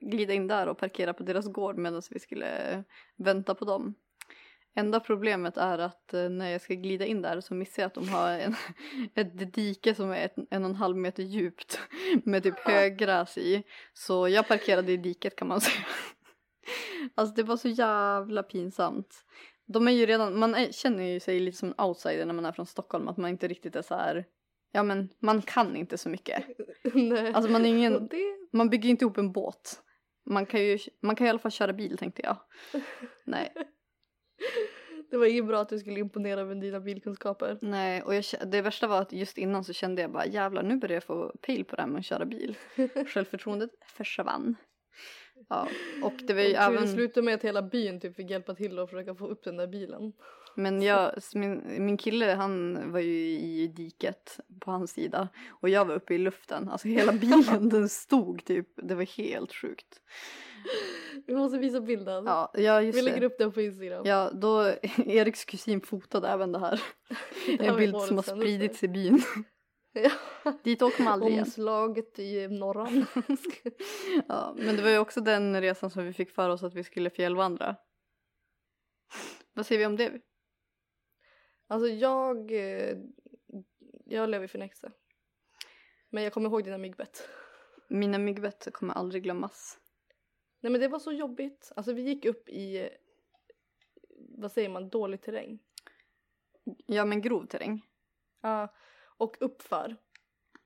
[0.00, 2.80] glida in där och parkera på deras gård medan vi skulle eh,
[3.16, 3.94] vänta på dem.
[4.74, 7.94] Enda problemet är att eh, när jag ska glida in där så missar jag att
[7.94, 8.54] de har en,
[9.14, 11.80] ett dike som är ett, en och en halv meter djupt
[12.24, 13.62] med typ höggräs i.
[13.92, 15.84] Så jag parkerade i diket kan man säga.
[17.14, 19.24] Alltså det var så jävla pinsamt.
[19.66, 22.46] De är ju redan, man är, känner ju sig lite som en outsider när man
[22.46, 24.24] är från Stockholm att man inte riktigt är så här.
[24.72, 26.44] Ja men man kan inte så mycket.
[26.94, 27.32] Nej.
[27.32, 28.08] Alltså man är ingen-.
[28.52, 29.82] Man bygger inte ihop en båt.
[30.26, 32.36] Man kan ju, man kan i alla fall köra bil tänkte jag.
[33.24, 33.52] Nej.
[35.10, 37.58] det var inget bra att du skulle imponera med dina bilkunskaper.
[37.60, 40.76] Nej, och jag, det värsta var att just innan så kände jag bara jävlar nu
[40.76, 42.56] börjar jag få pejl på det här med att köra bil.
[43.06, 44.56] Självförtroendet försvann.
[45.48, 45.68] Ja,
[46.02, 48.54] och det var ju Och det även, slutade med att hela byn typ fick hjälpa
[48.54, 50.12] till och försöka få upp den där bilen.
[50.54, 55.84] men jag, min, min kille han var ju i diket på hans sida och jag
[55.84, 56.68] var uppe i luften.
[56.68, 60.00] Alltså hela bilen den stod typ, det var helt sjukt.
[61.26, 62.24] Vi måste visa bilden.
[62.26, 63.26] Ja, ja Vi lägger det.
[63.26, 64.02] upp den på Instagram.
[64.06, 64.62] Ja, då
[65.06, 66.82] Eriks kusin fotade även det här.
[67.58, 69.22] Det En var bild som har spridits i byn.
[70.62, 71.44] Dit åker man aldrig igen.
[71.44, 73.06] Omslaget i norran.
[74.28, 76.84] Ja, men det var ju också den resan som vi fick för oss att vi
[76.84, 77.76] skulle fjällvandra.
[79.52, 80.20] Vad säger vi om det?
[81.66, 82.98] alltså jag, eh,
[84.04, 84.92] jag lever för Nexe.
[86.10, 87.28] Men jag kommer ihåg dina myggbett.
[87.88, 89.78] Mina myggbett kommer aldrig glömmas.
[90.60, 91.72] Nej men det var så jobbigt.
[91.76, 92.88] Alltså vi gick upp i, eh,
[94.18, 95.58] vad säger man, dålig terräng.
[96.86, 97.86] Ja, men grov terräng.
[98.40, 98.74] Ja,
[99.22, 99.96] och uppför.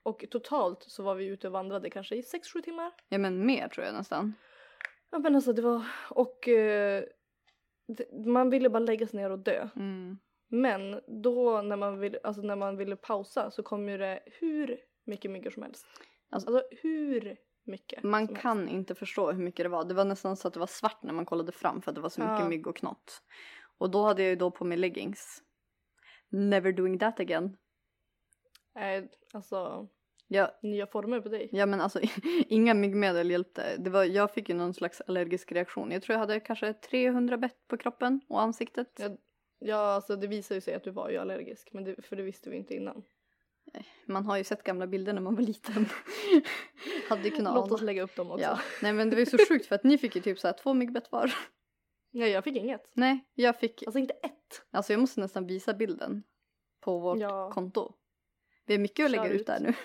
[0.03, 2.91] Och totalt så var vi ute och vandrade kanske i 6-7 timmar.
[3.09, 4.33] Ja, men mer tror jag nästan.
[5.09, 7.03] Ja men alltså det var, och eh,
[7.87, 9.69] det, man ville bara lägga sig ner och dö.
[9.75, 10.17] Mm.
[10.49, 14.77] Men då när man, vill, alltså när man ville pausa så kom ju det hur
[15.05, 15.85] mycket myggor som helst.
[16.29, 18.73] Alltså- Alltså, hur mycket Man kan helst.
[18.73, 19.83] inte förstå hur mycket det var.
[19.85, 22.01] Det var nästan så att det var svart när man kollade fram för att det
[22.01, 22.49] var så mycket Ja.
[22.49, 23.21] mygg och knott.
[23.77, 25.43] Och då hade jag ju då på mig leggings.
[26.29, 27.57] Never doing that again.
[28.77, 29.87] Nej, alltså
[30.27, 31.49] Ja, nya former på dig.
[31.51, 31.99] ja men alltså
[32.47, 33.77] inga myggmedel hjälpte.
[33.77, 35.91] Det var, jag fick ju någon slags allergisk reaktion.
[35.91, 38.91] Jag tror jag hade kanske 300 bett på kroppen och ansiktet.
[38.99, 39.09] Ja,
[39.59, 42.23] ja alltså det visar ju sig att du var ju allergisk men det, för det
[42.23, 43.03] visste vi inte innan.
[44.05, 45.85] Man har ju sett gamla bilder när man var liten.
[47.09, 48.43] hade ju kunnat Låt oss lägga upp dem också.
[48.43, 50.47] Ja, nej men det var ju så sjukt för att ni fick ju typ så
[50.47, 51.33] här två myggbett var.
[52.11, 52.89] Nej jag fick inget.
[52.93, 54.61] Nej, jag fick, Alltså inte ett.
[54.71, 56.23] alltså jag måste nästan visa bilden
[56.81, 57.51] på vårt Ja.
[57.53, 57.93] konto.
[58.67, 59.47] Vi har mycket att lägga ut ut.
[59.47, 59.73] där nu.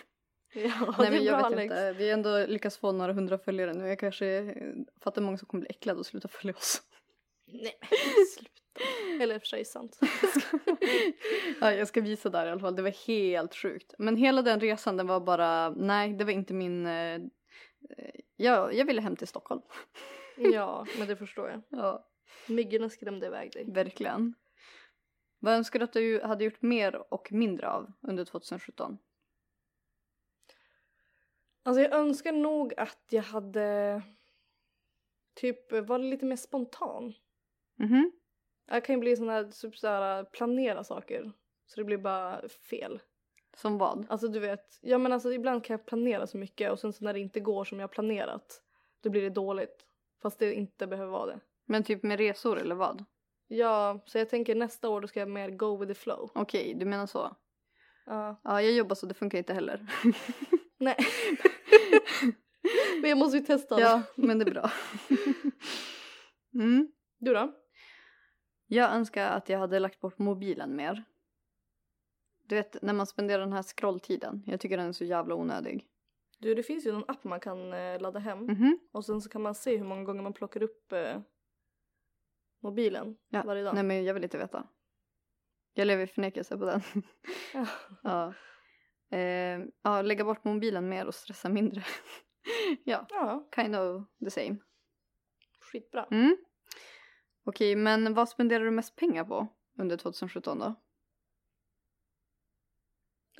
[0.54, 1.62] Ja, Nej men jag vet Alex.
[1.62, 3.88] inte, vi har ändå lyckats få några hundra följare nu.
[3.88, 4.54] Jag kanske eh,
[5.00, 6.82] fattar många som kommer bli äcklade och sluta följa oss.
[7.46, 7.78] Nej
[8.36, 9.22] sluta.
[9.22, 9.98] Eller i och för sig sant.
[11.60, 13.94] ja, jag ska visa där i alla fall, det var helt sjukt.
[13.98, 17.20] Men hela den resan den var bara, nej det var inte min, eh, eh,
[18.36, 19.62] jag, jag ville hem till Stockholm.
[20.36, 21.62] ja men det förstår jag.
[21.68, 22.08] Ja,
[22.46, 23.64] Myggorna skrämde iväg dig.
[23.72, 24.34] verkligen.
[25.44, 28.98] Vad önskar du att du hade gjort mer och mindre av under 2017?
[31.62, 34.02] Alltså jag önskar nog att jag hade
[35.34, 37.14] typ varit lite mer spontan.
[37.74, 38.12] Mhm.
[38.66, 41.32] Jag kan ju bli sån här, typ så här planera saker.
[41.66, 43.00] Så det blir bara fel.
[43.56, 44.06] Som vad?
[44.08, 47.04] Alltså du vet, ja men alltså ibland kan jag planera så mycket och sen så
[47.04, 48.62] när det inte går som jag planerat
[49.00, 49.86] då blir det dåligt.
[50.22, 51.40] Fast det inte behöver vara det.
[51.64, 53.04] Men typ med resor eller vad?
[53.56, 56.30] Ja, så jag tänker nästa år då ska jag mer go with the flow.
[56.34, 57.36] Okej, du menar så.
[58.06, 59.86] Ja, Ja, jag jobbar så det funkar inte heller.
[60.78, 60.96] nej.
[63.00, 63.80] men jag måste ju testa.
[63.80, 64.70] ja, men det är bra.
[66.54, 66.88] mm.
[67.18, 67.52] Du då?
[68.66, 71.04] Jag önskar att jag hade lagt bort mobilen mer.
[72.46, 74.42] Du vet när man spenderar den här scrolltiden.
[74.46, 75.86] Jag tycker den är så jävla onödig.
[76.38, 78.78] Du det finns ju någon app man kan eh, ladda hem Mhm.
[78.92, 81.20] och sen så kan man se hur många gånger man plockar upp eh,
[82.62, 83.42] mobilen Ja.
[83.46, 83.74] varje dag.
[83.74, 84.68] Nej men jag vill inte veta.
[85.74, 86.80] Jag lever i förnekelse på den.
[87.54, 87.66] Ja.
[88.02, 88.34] ja.
[89.18, 91.84] Eh, ja, lägga bort mobilen mer och stressa mindre.
[92.84, 94.56] ja, ja, kind of the same.
[95.60, 96.06] skitbra.
[96.10, 96.36] Mm.
[97.44, 99.48] Okej, men vad spenderar du mest pengar på
[99.78, 100.74] under 2017 då?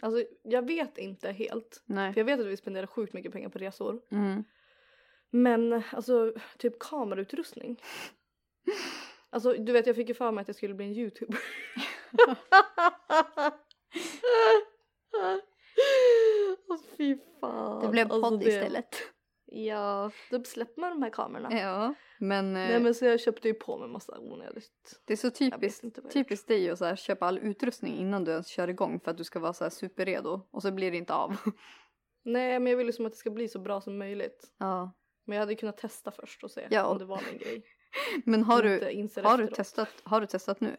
[0.00, 1.82] Alltså jag vet inte helt.
[1.86, 2.12] Nej.
[2.12, 4.02] För jag vet att vi spenderar sjukt mycket pengar på resor.
[4.10, 4.44] Mm.
[5.30, 7.82] Men alltså typ kamerautrustning.
[9.32, 11.38] Alltså du vet jag fick ju för mig att jag skulle bli en youtuber.
[16.68, 17.82] Åh fy fan.
[17.82, 18.96] Det blev podd Alltså, det- istället.
[19.54, 21.58] Ja, då släpper man de här kamerorna.
[21.60, 25.00] Ja, men, eh, Nej men så jag köpte ju på mig massa onödigt.
[25.06, 28.46] det är så typiskt, typiskt dig att så här, köpa all utrustning innan du ens
[28.48, 31.14] kör igång för att du ska vara så här superredo och så blir det inte
[31.14, 31.36] av.
[32.24, 34.52] Nej men jag vill ju som att det ska bli så bra som möjligt.
[34.58, 34.92] Ja.
[35.24, 37.64] Men jag hade ju kunnat testa först och se Ja, om det var min grej.
[38.24, 38.70] Men har du,
[39.22, 40.76] har du, testat, har du testat nu?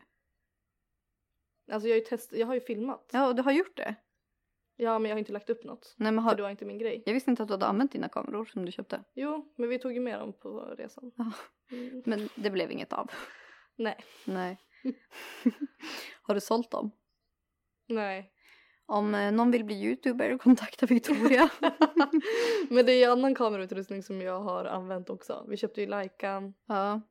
[1.72, 3.10] Alltså jag har ju, test, jag har ju filmat.
[3.12, 3.20] Ja.
[3.20, 3.96] Ja, och du har gjort det?
[4.78, 5.96] men jag har inte lagt upp något.
[5.98, 7.04] Nej, men För har, det var inte min grej.
[7.06, 9.04] jag visste inte att du hade använt dina kameror som du köpte.
[9.14, 11.12] Jo, men vi tog ju med dem på resan.
[11.16, 11.32] Ja.
[11.72, 12.04] Mm.
[12.06, 13.12] Men det blev inget av.
[13.76, 13.98] Nej.
[14.26, 14.60] Nej.
[16.22, 16.92] har du sålt dem?
[17.88, 18.33] Nej.
[18.94, 21.50] Om eh, någon vill bli youtuber, kontakta Victoria.
[22.70, 25.46] men det är ju annan kamerautrustning som jag har använt också.
[25.48, 27.02] Vi köpte ju Leica ja.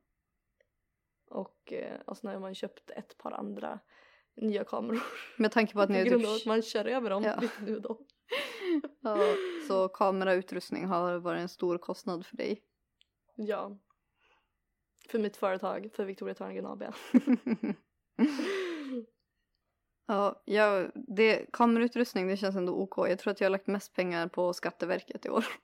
[1.29, 3.79] och, eh, och sen har man köpt ett par andra
[4.35, 5.03] nya kameror.
[5.37, 6.45] Med tanke på att ni att typ...
[6.45, 7.39] man kör över dem Ja.
[7.41, 7.99] lite nu då.
[8.99, 9.17] Ja,
[9.67, 12.61] så kamerautrustning har varit en stor kostnad för dig.
[13.35, 13.77] Ja.
[15.09, 16.83] För mitt företag, för Victoria Törnegren AB.
[20.07, 22.97] Ja, jag, det, kamerautrustning det känns ändå OK.
[22.97, 25.45] Jag tror att jag har lagt mest pengar på Skatteverket i år.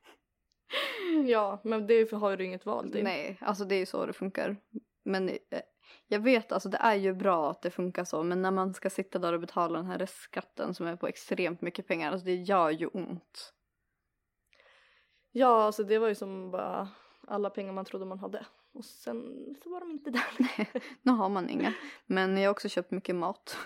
[1.28, 3.04] Ja, men det har du inget val till.
[3.04, 4.58] Nej, alltså det är ju så det funkar.
[5.04, 5.36] Men eh,
[6.08, 8.24] jag vet, alltså det är ju bra att det funkar så.
[8.24, 11.62] Men när man ska sitta där och betala den här restskatten som är på extremt
[11.62, 13.54] mycket pengar, alltså det gör ju ont.
[15.32, 16.90] Ja, alltså det var ju som bara
[17.28, 18.46] alla pengar man trodde man hade.
[18.74, 20.68] Och sen så var de inte där.
[21.02, 21.74] Nu har man inga.
[22.06, 23.58] Men jag har också köpt mycket mat.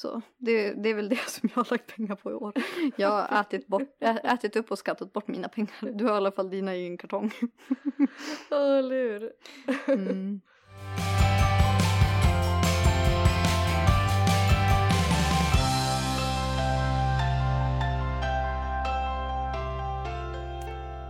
[0.00, 2.52] Så det, det är väl det som jag har lagt pengar på i år.
[2.96, 5.92] Jag har ätit, bort, ätit upp och skattat bort mina pengar.
[5.92, 7.32] Du har i alla fall dina i en kartong.
[8.50, 9.32] Ja, eller hur?
[9.86, 10.40] Mm.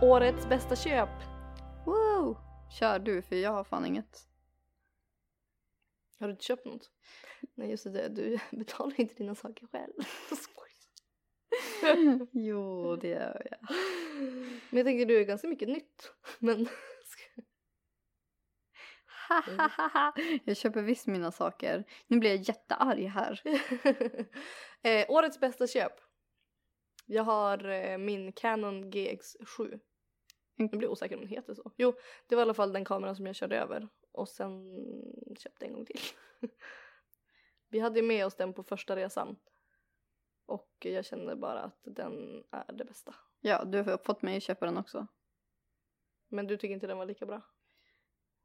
[0.01, 1.09] Årets bästa köp.
[1.85, 2.37] Wow!
[2.79, 4.30] Kör du, för jag har fan inget.
[6.21, 6.89] Har du inte köpt något?
[7.55, 9.93] Nej just det, du betalar inte dina saker själv.
[12.31, 13.75] Jo, det gör jag.
[14.69, 16.13] Men jag tänker du är ganska mycket nytt.
[16.39, 16.67] Men
[20.43, 21.83] jag köper visst mina saker.
[22.07, 23.41] Nu blir jag jättearg här.
[24.81, 25.93] eh, årets bästa köp.
[27.05, 29.65] Jag har eh, min Canon GX7.
[29.67, 29.79] Mm.
[30.55, 31.71] Jag blir osäker om den heter så.
[31.77, 31.93] Jo,
[32.27, 33.87] det var i alla fall den kameran som jag körde över.
[34.11, 34.81] Och sen
[35.37, 35.99] köpte en gång till.
[37.69, 39.35] Vi hade med oss den på första resan.
[40.45, 43.15] Och jag känner bara att den är det bästa.
[43.39, 45.07] Ja, du har fått mig att köpa den också.
[46.27, 47.41] Men du tycker inte den var lika bra?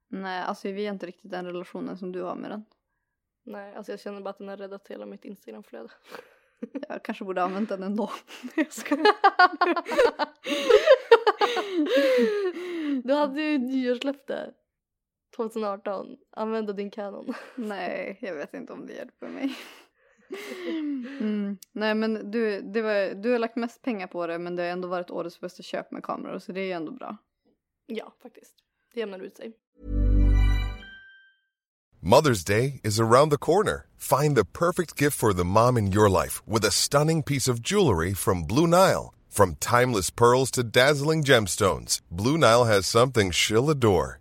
[0.08, 2.64] Nej, alltså vi har inte riktigt den relationen som du har med den.
[3.42, 5.88] Nej, alltså jag känner bara att den har räddat hela mitt Instagramflöde.
[6.88, 8.10] Jag kanske borde använt den ändå.
[8.56, 8.96] jag ska...
[13.04, 14.54] du hade ju nyårslöfte
[15.36, 16.16] 2018.
[16.30, 17.34] Använda din Canon.
[17.54, 19.58] Nej, jag vet inte om det hjälper mig.
[21.20, 21.58] Mm.
[21.72, 24.70] Nej men du, det var, du har lagt mest pengar på det men det har
[24.70, 27.16] ändå varit årets bästa köp med kameror så det är ju ändå bra.
[27.86, 28.54] Ja, faktiskt.
[28.94, 29.52] Det jämnar ut sig.
[32.00, 33.86] Mother's Day is around the corner.
[33.96, 37.60] Find the perfect gift for the mom in your life with a stunning piece of
[37.60, 39.14] jewelry from Blue Nile.
[39.30, 44.20] From timeless pearls to dazzling gemstones, Blue Nile has something she'll adore.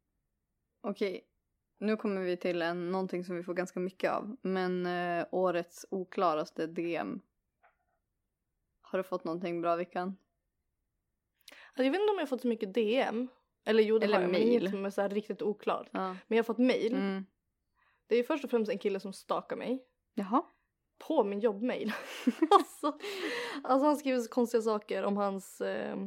[0.81, 1.27] Okej,
[1.77, 4.37] nu kommer vi till en, någonting som vi får ganska mycket av.
[4.41, 7.21] Men eh, årets oklaraste DM.
[8.81, 10.17] Har du fått någonting bra Vickan?
[11.67, 13.27] Alltså, jag vet inte om jag har fått så mycket DM.
[13.65, 14.53] Eller jo det Eller har jag, men mail.
[14.53, 15.89] inget som är riktigt oklart.
[15.91, 16.07] Ja.
[16.07, 16.93] Men jag har fått mail.
[16.93, 17.25] Mm.
[18.07, 19.85] Det är ju först och främst en kille som stakar mig.
[20.13, 20.43] Jaha.
[21.07, 21.93] På min jobbmail.
[22.51, 22.97] alltså,
[23.63, 25.61] alltså han skriver så konstiga saker om hans...
[25.61, 25.97] Eh,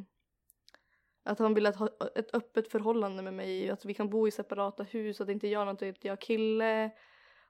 [1.24, 3.70] att han vill ha ett öppet förhållande med mig.
[3.70, 5.20] Att vi kan bo i separata hus.
[5.20, 6.90] Att inte jag någonting att jag är kille.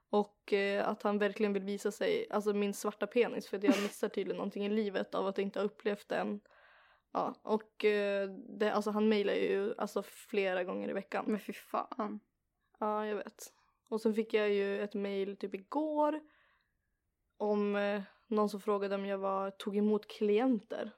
[0.09, 3.47] Och eh, att han verkligen vill visa sig, alltså min svarta penis.
[3.47, 6.41] För att jag missar tydligen någonting i livet av att inte ha upplevt den.
[7.13, 11.25] Ja, och eh, det, alltså han mejlar ju alltså flera gånger i veckan.
[11.27, 12.19] Men fy fan.
[12.79, 13.53] Ja, jag vet.
[13.89, 16.19] Och sen fick jag ju ett mejl typ igår
[17.37, 20.91] om eh, någon som frågade om jag var, tog emot klienter.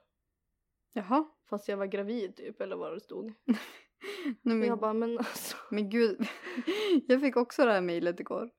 [0.92, 1.24] Jaha.
[1.50, 3.32] Fast jag var gravid typ, eller vad det stod.
[4.42, 6.26] Nej, Men jag bara, men alltså, men gud.
[7.06, 8.50] jag fick också det här mejlet igår.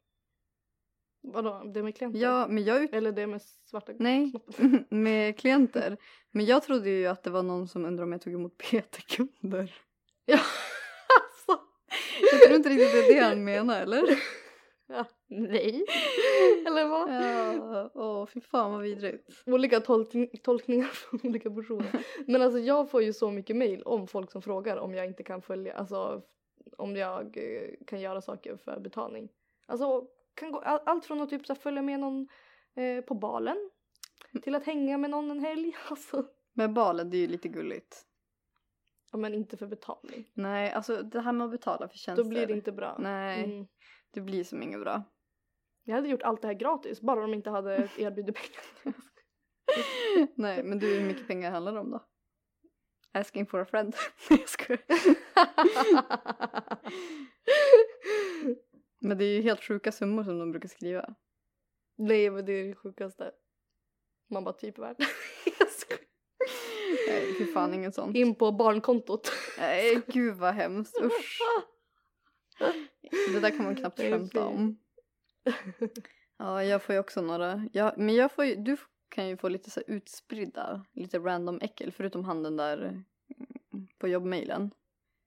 [1.21, 2.19] vadå, det med klienter?
[2.19, 2.93] Ja, men jag ut...
[2.93, 4.33] Eller det med svarta Nej,
[4.89, 5.97] med klienter.
[6.31, 9.75] Men jag trodde ju att det var någon som undrade om jag tog emot PT-kunder.
[10.25, 10.39] Ja,
[11.19, 11.63] alltså.
[12.31, 14.03] Jag tror inte riktigt det är det han menar, eller?
[14.91, 15.85] Ja, nej.
[16.67, 17.09] Eller vad?
[17.13, 19.43] Ja, åh fy fan vad vidrigt.
[19.45, 22.05] Olika tolkning, tolkningar från olika personer.
[22.27, 25.23] Men alltså jag får ju så mycket mail om folk som frågar om jag inte
[25.23, 26.21] kan följa, alltså
[26.77, 29.29] om jag eh, kan göra saker för betalning.
[29.65, 32.27] Alltså kan gå, all- allt från att typ så följa med någon
[32.75, 33.69] eh, på balen
[34.43, 35.75] till att hänga med någon en helg.
[35.89, 38.05] Alltså, Men balen, det är ju lite gulligt.
[39.11, 40.25] ja, men inte för betalning.
[40.33, 42.23] Nej, alltså det här med att betala för tjänster.
[42.23, 42.95] Då blir det inte bra.
[42.99, 43.67] Nej, Mm.
[44.13, 45.03] Det blir som inget bra.
[45.83, 48.95] Jag hade gjort allt det här gratis bara de inte hade erbjudit pengar.
[50.35, 52.05] Nej, men du, hur mycket pengar handlar det om då?
[53.11, 53.95] Asking for a friend.
[54.29, 54.81] Nej, jag skojar.
[59.01, 61.15] Men det är ju helt sjuka summor som de brukar skriva.
[61.97, 63.31] Nej men det är det sjukaste.
[64.29, 64.95] Man bara typ värd.
[65.59, 66.03] Jag skojar.
[67.07, 68.15] Nej, fy fan ingen sånt.
[68.15, 69.31] In på barnkontot.
[69.57, 71.01] Nej, gud vad hemskt.
[71.01, 71.39] Usch.
[73.33, 74.77] Det där kan man knappt skämta om.
[76.41, 77.67] Ja, jag får ju också några.
[77.73, 78.77] Ja, men jag får ju, du
[79.09, 84.07] kan ju få lite så utspridda, lite random äckel förutom han den där mm, på
[84.07, 84.71] jobbmailen.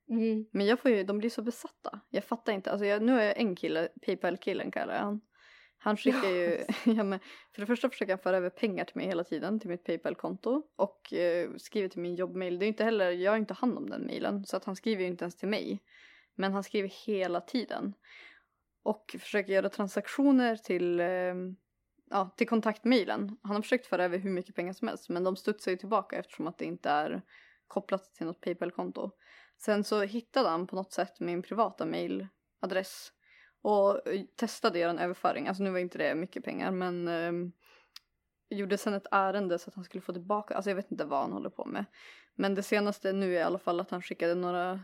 [0.09, 0.47] Mm.
[0.51, 2.01] Men jag får ju, de blir så besatta.
[2.11, 2.71] Jag fattar inte.
[2.71, 5.21] Alltså jag, nu har jag en kille, Paypal-killen kallar jag han.
[5.79, 7.19] Han skickar ju, ja men
[7.53, 10.63] för det första försöker han föra över pengar till mig hela tiden till mitt Paypal-konto
[10.77, 12.59] och eh, skriver till min jobbmail.
[12.59, 15.03] Det är inte heller, jag har inte hand om den mailen så att han skriver
[15.03, 15.83] ju inte ens till mig.
[16.35, 17.95] Men han skriver hela tiden.
[18.83, 21.35] Och försöker göra transaktioner till, eh,
[22.11, 23.37] ja, till kontaktmailen.
[23.43, 26.17] Han har försökt föra över hur mycket pengar som helst men de studsar ju tillbaka
[26.17, 27.23] eftersom att det inte är
[27.67, 29.11] kopplat till något Paypal-konto.
[29.59, 33.13] Sen så hittade han på något sätt min privata mailadress
[33.63, 35.49] och testade testade göra en överföring.
[35.49, 37.33] Alltså nu var inte det mycket pengar men eh,
[38.51, 40.55] gjorde sen ett ärende så att han skulle få tillbaka.
[40.55, 41.85] Alltså jag vet inte vad han håller på med.
[42.35, 44.81] Men det senaste nu är i alla fall att han skickade några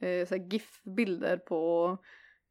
[0.00, 1.96] eh, GIF-bilder på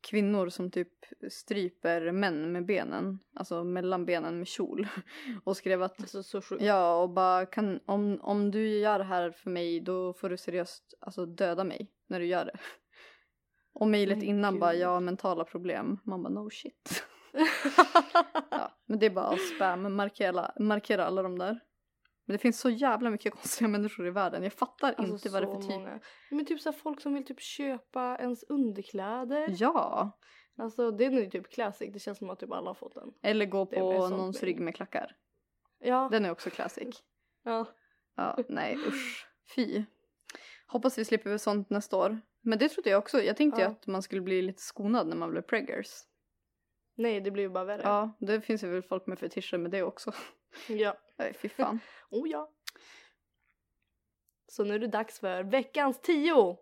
[0.02, 0.94] kvinnor som typ
[1.32, 4.88] stryper män med benen, alltså mellan benen med kjol.
[5.44, 6.64] Och skrev att Alltså så sjukt.
[6.64, 10.38] Ja, och bara kan, om, om du gör det här för mig då får du
[10.38, 12.58] seriöst alltså, döda mig när du gör det.
[13.74, 14.62] Och mejlet innan gud.
[14.62, 16.00] bara, jag har mentala problem.
[16.04, 17.04] Man bara, no shit.
[18.52, 21.60] ja, men det är bara spam, markera, markera alla de där.
[22.30, 24.44] Men det finns så jävla mycket konstiga människor i världen.
[24.44, 25.70] Jag fattar Alltså, inte vad det är för typ.
[25.72, 26.00] många.
[26.32, 29.56] Men typ så folk som vill typ köpa ens underkläder.
[29.60, 30.12] Ja,
[30.58, 31.94] Alltså den är ju typ classic.
[31.94, 33.14] Det känns som att typ alla har fått den.
[33.22, 35.16] eller gå Det på någons rygg med klackar.
[35.80, 36.08] Ja.
[36.12, 37.04] Den är också classic.
[37.44, 37.66] ja.
[38.16, 39.28] Ja, nej usch.
[39.56, 39.84] Fy.
[40.68, 42.20] Hoppas vi slipper sånt nästa år.
[42.42, 43.22] Men det trodde jag också.
[43.22, 43.72] Jag tänkte ju Ja.
[43.72, 45.88] att man skulle bli lite skonad när man blev preggers.
[47.00, 47.82] Nej det blir ju bara värre.
[47.84, 50.12] Ja, det finns ju väl folk med fetischer med det också.
[50.68, 50.98] ja.
[51.18, 51.80] Nej, fy fan.
[52.10, 52.52] Oh ja.
[54.48, 56.58] Så nu är det dags för veckans tio.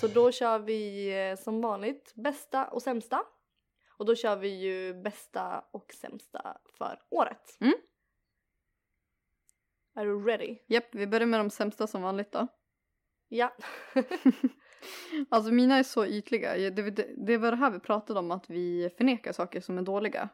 [0.00, 3.24] Så då kör vi eh, som vanligt bästa och sämsta.
[3.98, 7.56] Och då kör vi ju bästa och sämsta för året.
[7.60, 7.74] Mm.
[9.94, 10.58] Är du ready?
[10.66, 12.46] Japp, vi börjar med de sämsta som vanligt då.
[13.28, 13.56] Ja.
[15.28, 16.70] Alltså mina är så ytliga.
[16.70, 19.82] Det, det, det var det här vi pratade om, att vi förnekar saker som är
[19.82, 20.28] dåliga.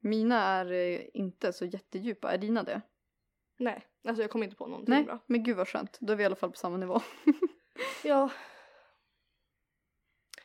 [0.00, 2.32] Mina är eh, inte så jättedjupa.
[2.32, 2.80] Är dina det?
[3.58, 5.18] Nej, alltså jag kommer inte på någonting Nej, bra.
[5.26, 5.98] men gud vad skönt.
[6.00, 7.00] Då är vi i alla fall på samma nivå.
[8.04, 8.30] Ja.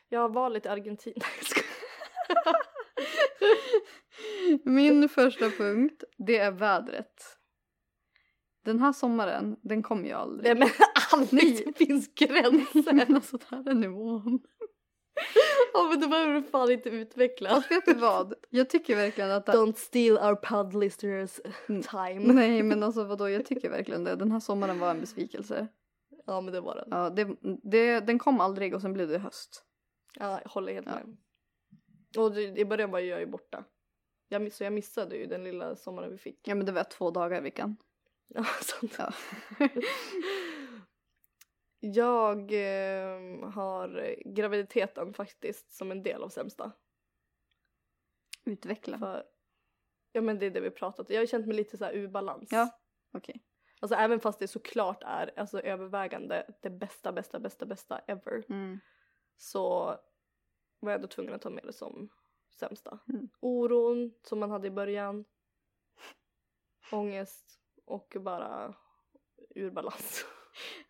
[0.08, 1.24] Jag var lite Argentina.
[4.64, 7.38] Min första punkt, det är vädret.
[8.64, 10.44] Den här sommaren, den kommer ju aldrig.
[10.44, 10.68] Nej men
[11.12, 12.92] aldrig, det finns gränser.
[12.92, 14.40] Men alltså det här är nivån.
[15.74, 17.50] Ja men då behöver du fan inte utveckla.
[17.50, 18.34] Alltså vet du vad?
[18.50, 19.46] Jag tycker verkligen att...
[19.46, 22.32] Don't steal our pod listeners time.
[22.32, 24.16] Nej men alltså vadå, jag tycker verkligen det.
[24.16, 25.68] Den här sommaren var en besvikelse.
[26.26, 26.88] Ja men det var den.
[26.90, 27.28] Ja, det,
[27.62, 29.64] det, den kom aldrig och sen blev det höst.
[30.18, 30.92] Ja, jag håller helt Ja.
[30.94, 31.16] med.
[32.24, 33.64] Och det, i början var jag ju borta.
[34.28, 36.48] Jag, miss, så jag missade ju den lilla sommaren vi fick.
[36.48, 37.76] Ja men det var två dagar i veckan.
[38.28, 38.94] Ja, sånt.
[38.98, 39.12] Ja.
[41.84, 46.72] Jag eh, har graviditeten faktiskt som en del av sämsta.
[48.44, 48.98] Utveckla.
[48.98, 49.24] För,
[50.12, 51.14] ja men det är det vi pratat om.
[51.14, 52.48] Jag har känt mig lite så här ur balans.
[52.52, 52.70] Ja.
[53.12, 53.44] Okej.
[53.80, 58.44] Alltså även fast det såklart är alltså, övervägande det bästa, bästa, bästa, bästa ever.
[58.48, 58.80] Mm.
[59.36, 59.84] Så
[60.80, 62.08] var jag ändå tvungen att ta med det som
[62.58, 62.98] sämsta.
[63.08, 63.28] Mm.
[63.40, 65.24] Oron som man hade i början.
[66.92, 68.74] Ångest och bara
[69.50, 70.24] ur balans.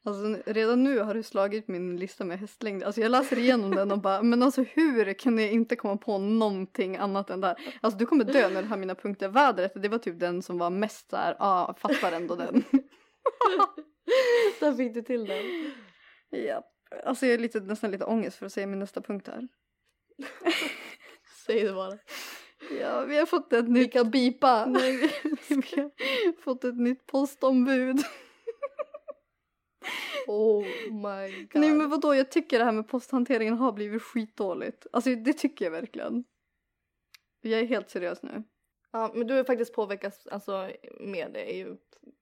[0.05, 2.83] Alltså redan nu har du slagit min lista med hästlängd.
[2.83, 6.19] Alltså jag läser igenom den och bara, men alltså hur kan jag inte komma på
[6.19, 7.57] någonting annat än det här?
[7.81, 9.29] Alltså du kommer dö när du har mina punkter.
[9.29, 12.65] Vädret, det var typ den som var mest såhär, ja, ah, fattar ändå den.
[14.61, 15.73] Där fick du till den.
[16.31, 16.63] ja.
[17.05, 19.49] Alltså jag är lite, nästan lite ångest för att säga min nästa punkt här.
[21.47, 21.99] Säg det bara.
[22.81, 24.67] Ja, vi har fått ett Vi nytt, kan bipa.
[24.67, 25.09] nej, vi,
[25.49, 28.05] vi har fått ett nytt postombud.
[30.27, 31.61] Oh my god.
[31.61, 34.87] Nej men vadå, jag tycker det här med posthanteringen har blivit skitdåligt.
[34.93, 36.25] Alltså det tycker jag verkligen.
[37.41, 38.43] Jag är helt seriös nu.
[38.93, 40.71] Ja men du har faktiskt påverkats alltså,
[41.01, 41.77] med det ju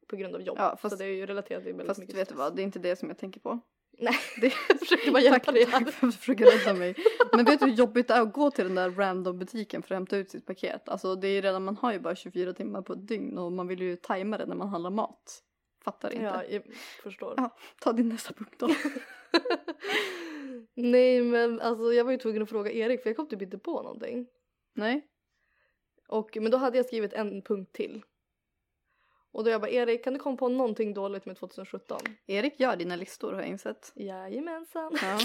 [0.06, 0.56] på grund av jobb.
[0.60, 2.62] Ja, fast- så det är ju relaterat till väldigt Fast mycket vet du vad, det
[2.62, 3.60] är inte det som jag tänker på.
[3.98, 6.94] Nej, Det, jag försökte bara hjälpa dig tack för att du försöker rädda mig.
[7.32, 9.94] Men vet du hur jobbigt det är att gå till den där random butiken för
[9.94, 10.88] att hämta ut sitt paket?
[10.88, 13.52] Alltså det är ju redan, man har ju bara 24 timmar på ett dygn och
[13.52, 15.42] man vill ju tajma det när man handlar mat.
[15.84, 16.24] Fattar inte.
[16.24, 16.62] Ja, jag
[17.02, 17.34] förstår.
[17.36, 17.56] Ja.
[17.80, 18.68] Ta din nästa punkt då.
[20.74, 23.58] Nej men alltså jag var ju tvungen att fråga Erik för jag kom typ inte
[23.58, 24.26] på någonting.
[24.74, 25.06] Nej.
[26.08, 28.02] Och, men då hade jag skrivit en punkt till.
[29.32, 32.00] Och då jag bara Erik kan du komma på någonting dåligt med 2017?
[32.26, 33.92] Erik gör dina listor har jag insett.
[33.94, 34.98] Jajamensan.
[35.02, 35.18] Ja.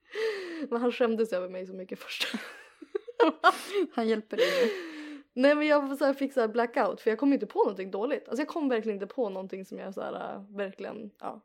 [0.70, 2.26] men han skämdes över mig så mycket först.
[3.92, 4.95] Han hjälper dig nu.
[5.38, 7.90] Nej men jag så här, fick så här blackout för jag kom inte på någonting
[7.90, 8.28] dåligt.
[8.28, 11.40] Alltså jag kom verkligen inte på någonting som jag så här, äh, verkligen, ja.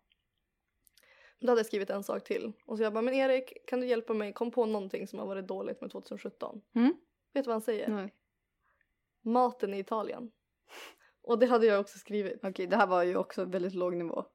[1.39, 2.51] Då hade jag skrivit en sak till.
[2.65, 5.25] Och så jag bara, men Erik kan du hjälpa mig, kom på någonting som har
[5.25, 6.61] varit dåligt med 2017.
[6.75, 6.93] Mm.
[7.33, 7.87] Vet du vad han säger?
[7.89, 8.13] Nej.
[9.21, 10.31] Maten i Italien.
[11.23, 12.39] Och det hade jag också skrivit.
[12.43, 14.25] Okej, det här var ju också väldigt låg nivå.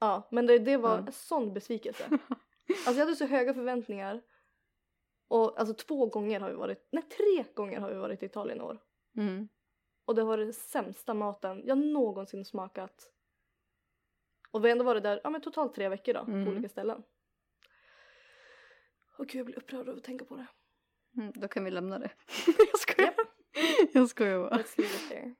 [0.00, 0.98] Ja, men det, det var Ja.
[1.06, 2.04] en sån besvikelse.
[2.68, 4.22] Alltså jag hade så höga förväntningar.
[5.28, 8.58] Och alltså två gånger har vi varit, nej tre gånger har vi varit i Italien
[8.58, 8.78] i år.
[9.16, 9.48] Mm.
[10.04, 13.12] Och det var den sämsta maten jag någonsin smakat.
[14.50, 16.44] Och vi har ändå varit där, ja men totalt tre veckor då, Mm.
[16.44, 17.02] på olika ställen.
[19.18, 20.46] Och gud jag blir upprörd av att tänka på det.
[21.16, 22.10] Mm, då kan vi lämna det.
[22.58, 23.14] jag skojar.
[23.92, 24.56] Jag skojar bara.
[24.56, 25.34] Let's leave it there.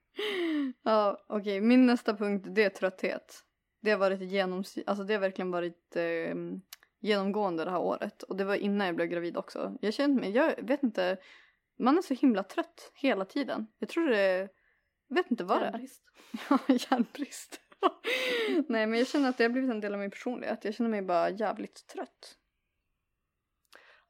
[0.83, 1.61] Ja, okej.
[1.61, 3.43] Min nästa punkt, det är trötthet.
[3.81, 4.79] Det har varit genoms...
[4.87, 6.35] Alltså det har verkligen varit eh,
[7.01, 8.23] genomgående det här året.
[8.23, 9.77] Och det var innan jag blev gravid också.
[9.81, 11.17] Jag känner mig, jag vet inte.
[11.79, 13.67] Man är så himla trött hela tiden.
[13.79, 14.49] Jag tror det
[15.09, 15.71] vet inte vad det är.
[15.73, 16.03] Järnbrist.
[16.49, 17.61] Ja, järnbrist.
[18.69, 20.65] Nej, men jag känner att det har blivit en del av min personlighet.
[20.65, 22.39] Jag känner mig bara jävligt trött.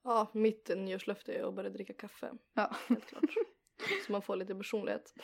[0.05, 2.33] Ja, mitt nyårslöfte är att börja dricka kaffe.
[2.55, 2.77] Ja.
[2.89, 3.25] Helt klart.
[4.07, 5.15] Så man får lite personlighet.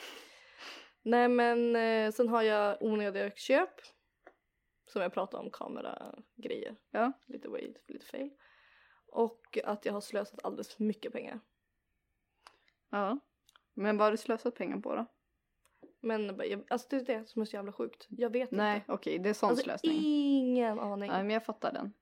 [1.01, 3.69] Nej men eh, sen har jag onödiga köp.
[4.93, 6.75] Som jag pratade om, kameragrejer.
[6.91, 7.11] Ja.
[7.25, 8.29] Lite weed, lite fail.
[9.07, 11.39] Och att jag har slösat alldeles för mycket pengar.
[12.89, 13.19] Ja.
[13.73, 15.05] Men vad har du slösat pengar på då?
[16.01, 18.07] Men jag- alltså det är det som är så jävla sjukt.
[18.09, 18.91] Jag vet Nej, inte.
[18.91, 19.97] okej, det är sån Alltså slösning.
[20.03, 21.09] ingen aning.
[21.11, 21.93] Nej, men jag fattar den.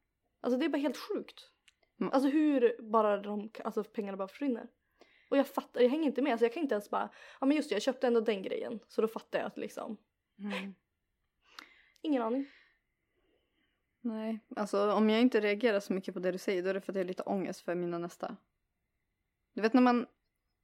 [0.42, 1.52] Alltså det är bara helt sjukt.
[2.00, 2.14] Mm.
[2.14, 4.68] Alltså hur bara de, alltså pengarna bara försvinner.
[5.30, 6.32] Och jag fattar, jag hänger inte med.
[6.32, 8.80] Alltså jag kan inte ens bara, ja men just det jag köpte ändå den grejen.
[8.88, 9.98] Så då fattar jag att liksom,
[10.39, 10.76] Mm.
[12.02, 12.46] ingen aning.
[14.02, 16.82] Nej, alltså om jag inte reagerar så mycket på det du säger då är det
[16.82, 18.36] för att jag har lite ångest för mina nästa.
[19.54, 20.06] Du vet när man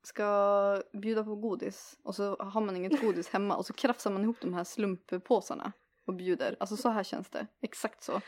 [0.03, 4.23] ska bjuda på godis och så har man inget godis hemma och så krafsar man
[4.23, 5.71] ihop de här slumppåsarna
[6.05, 6.55] och bjuder.
[6.59, 7.47] Alltså så här känns det.
[7.61, 8.21] Exakt så.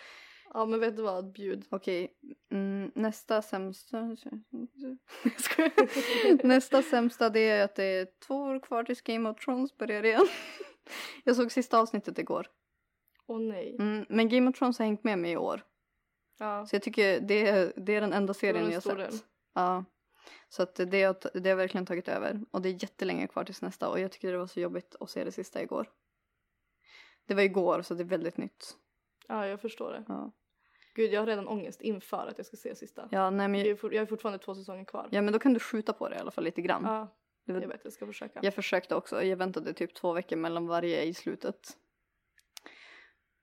[0.54, 1.66] Ja men vet du vad, bjud.
[1.70, 2.18] Okej,
[2.52, 4.16] mm, nästa sämsta...
[6.44, 10.06] Nästa sämsta det är att det är två år kvar tills Game of Thrones börjar
[10.06, 10.28] igen.
[11.24, 12.48] Jag såg sista avsnittet igår.
[13.30, 13.76] Åh nej.
[13.80, 15.66] Mm, men Game of Thrones har hängt med mig i år.
[16.40, 16.66] Ja.
[16.66, 18.98] Så jag tycker det är, det är den enda serien en jag sett.
[18.98, 19.14] del.
[19.54, 19.86] Ja.
[20.50, 22.42] Så att det, har, det har verkligen tagit över.
[22.52, 25.10] Och det är jättelänge kvar tills nästa och jag tycker det var så jobbigt att
[25.10, 25.90] se det sista igår.
[27.26, 28.78] Det var igår så det är väldigt nytt.
[29.28, 30.04] ja, jag förstår det.
[30.08, 30.32] Ja,
[30.96, 33.08] Gud, jag har redan ångest inför att jag ska se sista.
[33.12, 35.08] ja nej men, Jag är, for, jag är fortfarande två säsonger kvar.
[35.12, 36.84] ja men då kan du skjuta på det i alla fall lite grann.
[36.84, 37.08] Ja,
[37.46, 38.40] jag vet, jag ska försöka.
[38.44, 41.78] Jag försökte också, jag väntade typ två veckor mellan varje i slutet.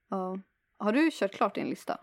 [0.09, 0.39] Ja.
[0.77, 1.99] Har du kört klart din lista?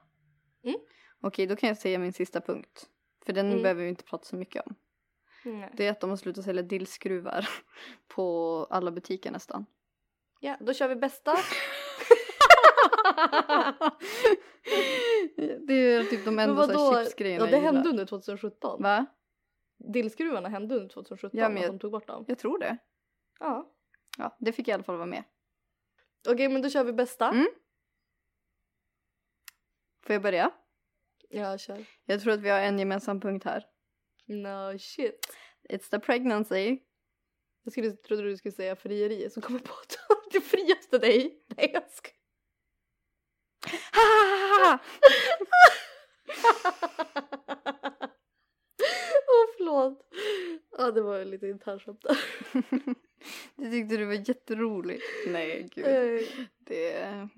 [0.64, 0.76] Mm.
[1.20, 2.88] Okej, då kan jag säga min sista punkt.
[3.26, 3.62] För den Mm.
[3.62, 4.74] behöver vi inte prata så mycket om.
[5.44, 5.70] Nej.
[5.76, 7.48] Det är att de har slutat sälja dillskruvar
[8.08, 9.66] på alla butiker nästan.
[10.40, 11.36] Ja, då kör vi bästa.
[15.66, 16.66] det är typ de enda
[17.02, 18.82] chipsgrejerna Ja, det jag hände under 2017.
[18.82, 19.06] Va?
[19.92, 22.24] Dillskruvarna hände under 2017 Ja, men jag- de tog bort dem.
[22.28, 22.76] Jag tror det.
[23.40, 23.70] Ja.
[24.18, 25.24] Ja, det fick i alla fall vara med.
[26.28, 27.28] Okej, men då kör vi bästa.
[27.30, 27.46] Mm.
[30.06, 30.50] Får jag börja?
[31.28, 31.84] Ja, kör.
[32.04, 33.66] Jag tror att vi har en gemensam punkt här.
[34.26, 35.36] No shit.
[35.68, 36.78] It's the pregnancy.
[37.62, 39.98] Jag skulle, trodde du skulle säga frieri så kom jag på att
[40.32, 41.44] det friaste dig.
[41.56, 42.10] Nej jag ska.
[49.28, 50.10] Åh förlåt.
[50.78, 52.18] Ja det var lite internskämt där.
[53.56, 55.04] Det tyckte du var jätteroligt.
[55.26, 56.48] Nej, gud.
[56.58, 57.28] Det är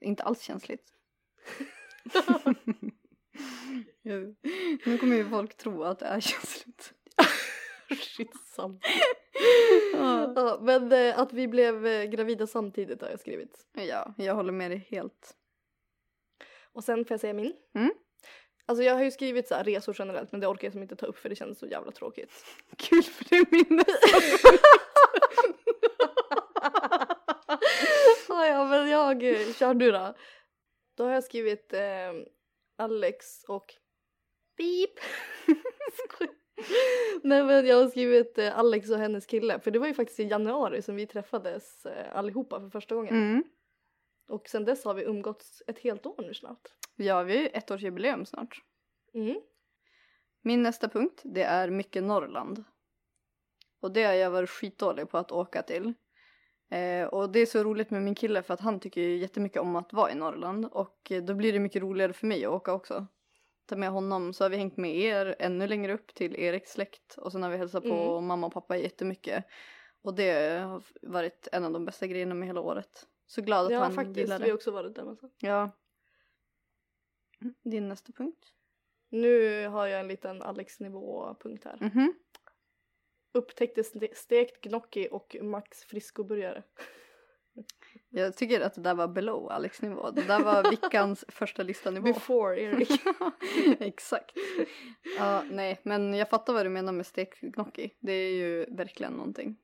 [0.00, 0.92] inte alls känsligt.
[4.84, 6.92] Nu kommer ju folk tro att det är känsligt.
[8.16, 8.84] Skitsamt.
[9.92, 10.32] Ja.
[10.36, 13.66] Ja, men eh, att vi blev eh, gravida samtidigt har jag skrivit.
[13.72, 15.34] ja, jag håller med dig helt.
[16.72, 17.52] Och sen får jag säga min.
[17.74, 17.90] Mm.
[18.66, 20.96] Alltså jag har ju skrivit så här resor generellt men det orkar jag som inte
[20.96, 22.44] ta upp för det känns så jävla tråkigt.
[22.76, 23.84] Kul för det är min
[28.48, 30.14] ja men jag, eh, kör du då.
[30.98, 32.12] Då har jag skrivit eh,
[32.76, 33.74] Alex och
[34.56, 34.90] Beep.
[37.22, 40.20] Nej men jag har skrivit eh, Alex och hennes kille för det var ju faktiskt
[40.20, 43.14] i januari som vi träffades eh, allihopa för första gången.
[43.14, 43.44] Mm.
[44.28, 46.68] Och sen dess har vi umgåtts ett helt år nu snart.
[46.96, 48.62] Ja, vi har ju ett års jubileum snart.
[49.14, 49.40] Mm.
[50.42, 52.64] Min nästa punkt, det är mycket Norrland.
[53.80, 55.94] Och det har jag varit skitdålig på att åka till.
[56.70, 59.62] Eh, och det är så roligt med min kille för att han tycker ju jättemycket
[59.62, 60.64] om att vara i Norrland.
[60.72, 63.06] Och eh, då blir det mycket roligare för mig att åka också.
[63.66, 67.18] Ta med honom så har vi hängt med er ännu längre upp till Eriks släkt.
[67.18, 68.26] Och sen har vi hälsat på Mm.
[68.26, 69.44] mamma och pappa jättemycket.
[70.02, 73.06] Och det har varit en av de bästa grejerna med hela året.
[73.26, 74.50] Så glad att Ja han faktiskt, gillar vi det.
[74.50, 75.30] har också varit där massa.
[75.38, 75.70] Ja.
[77.64, 78.52] Din nästa punkt?
[79.10, 81.76] Nu har jag en liten Alex-nivå-punkt här.
[81.80, 82.14] Mhm.
[83.38, 86.62] Upptäckte ste- stekt gnocchi och Max Frisco-burgare.
[88.10, 90.10] Jag tycker att det där var below Alex nivå.
[90.10, 92.06] Det där var Vickans första lista nivå.
[92.06, 92.90] Before Erik.
[93.80, 94.36] Exakt.
[95.18, 97.94] Ja, nej, men jag fattar vad du menar med stekgnocchi.
[98.00, 99.56] Det är ju verkligen någonting.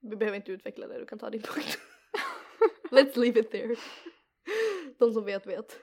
[0.00, 1.78] Vi behöver inte utveckla det, du kan ta din punkt.
[2.90, 3.76] Let's leave it there.
[4.98, 5.78] De som vet vet.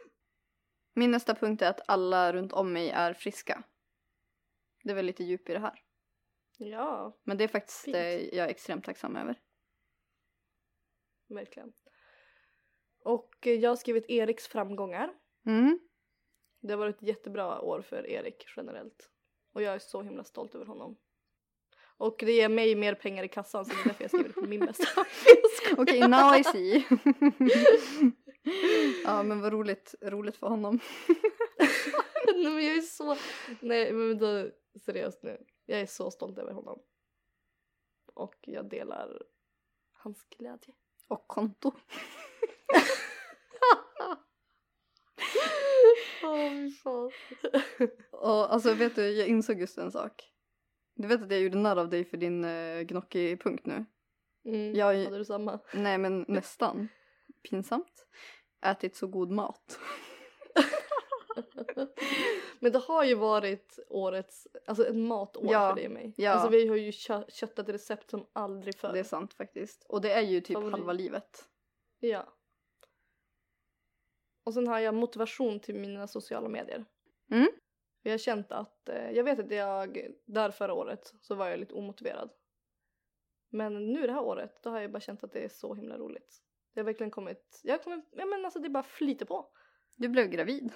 [0.95, 3.63] Min nästa punkt är att alla runt om mig är friska.
[4.83, 5.82] Det är väl lite djup i det här.
[6.57, 7.93] Ja, Men det är faktiskt Fint.
[7.93, 9.35] det jag är extremt tacksam över.
[11.27, 11.73] verkligen.
[13.03, 15.13] Och eh, jag har skrivit Eriks framgångar.
[15.45, 15.79] Mm.
[16.61, 19.09] Det har varit ett jättebra år för Erik generellt.
[19.53, 20.97] Och jag är så himla stolt över honom.
[21.97, 24.41] Och det ger mig mer pengar i kassan så det är därför jag skriver på
[24.41, 25.05] min bästa.
[25.77, 26.85] Okej, now I see.
[29.03, 30.79] ja, men vad roligt, roligt för honom.
[32.35, 33.17] Nej men jag är så,
[33.61, 34.49] nej men då,
[34.85, 35.45] seriöst nu.
[35.65, 36.79] Jag är så stolt över honom.
[38.13, 39.23] Och jag delar
[39.93, 40.73] hans glädje.
[41.07, 41.71] Och konto.
[46.21, 46.71] Fan.
[48.11, 50.29] Och alltså vet du, jag insåg just en sak.
[50.95, 53.85] Du vet att jag gjorde narr av dig för din uh, gnocchi-punkt nu?
[54.45, 55.59] Mm, Jag- Hade du samma?
[55.73, 56.87] Nej men nästan.
[57.49, 58.07] Pinsamt.
[58.65, 59.79] Ätit så god mat.
[62.59, 66.13] Men det har ju varit årets, alltså ett matår Ja, för dig och mig.
[66.17, 66.31] ja.
[66.31, 68.93] Alltså vi har ju kö- köttat recept som aldrig förr.
[68.93, 69.85] Det är sant faktiskt.
[69.89, 70.71] Och det är ju typ Favorit.
[70.71, 71.49] halva livet.
[71.99, 72.33] Ja.
[74.45, 76.85] Och sen har jag motivation till mina sociala medier.
[77.31, 77.47] Mm.
[78.03, 81.59] Vi har känt att, eh, jag vet att jag, där förra året så var jag
[81.59, 82.29] lite omotiverad.
[83.49, 85.97] Men nu det här året, då har jag bara känt att det är så himla
[85.97, 86.41] roligt.
[86.73, 89.49] Det har verkligen kommit, jag kommit, ja men alltså det bara flyter på.
[89.97, 90.71] Du blev gravid.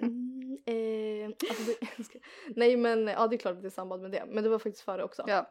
[0.00, 2.20] Mm, eh, alltså det,
[2.56, 4.58] nej men ja det är klart att det är samband med det, men det var
[4.58, 5.24] faktiskt före också.
[5.26, 5.48] Ja.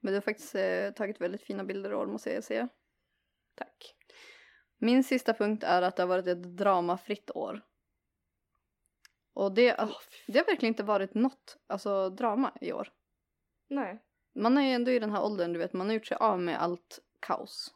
[0.00, 2.68] Men du har faktiskt eh, tagit väldigt fina bilder år måste jag säga.
[3.54, 3.94] Tack.
[4.78, 7.62] Min sista punkt är att det har varit ett dramafritt år.
[9.32, 9.76] Och det,
[10.26, 12.92] det har verkligen inte varit något alltså, drama i år.
[13.68, 14.02] Nej.
[14.34, 16.40] Man är ju ändå i den här åldern, du vet, man har gjort sig av
[16.40, 17.74] med allt kaos.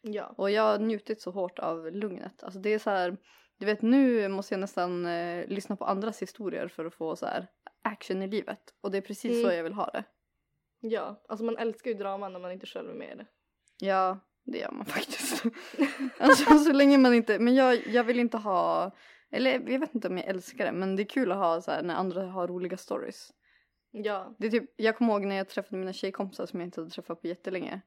[0.00, 0.34] Ja.
[0.36, 2.42] Och jag har njutit så hårt av lugnet.
[2.42, 3.16] Alltså det är så här,
[3.58, 7.26] du vet nu måste jag nästan eh, lyssna på andras historier för att få så
[7.26, 7.46] här
[7.82, 8.60] action i livet.
[8.80, 9.44] Och det är precis Mm.
[9.44, 10.04] så jag vill ha det.
[10.80, 13.26] Ja, alltså man älskar ju drama när man inte själv är med i det.
[13.86, 15.44] Ja, det gör man faktiskt.
[16.18, 18.90] alltså så länge man inte, men jag, jag vill inte ha,
[19.30, 21.70] eller jag vet inte om jag älskar det, men det är kul att ha så
[21.70, 23.30] här när andra har roliga stories.
[23.90, 24.34] Ja.
[24.38, 26.90] Det är typ, jag kommer ihåg när jag träffade mina tjejkompisar som jag inte hade
[26.90, 27.80] träffat på jättelänge.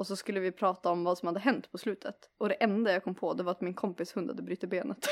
[0.00, 2.30] Och så skulle vi prata om vad som hade hänt på slutet.
[2.38, 5.06] Och det enda jag kom på det var att min kompis hund hade brutit benet.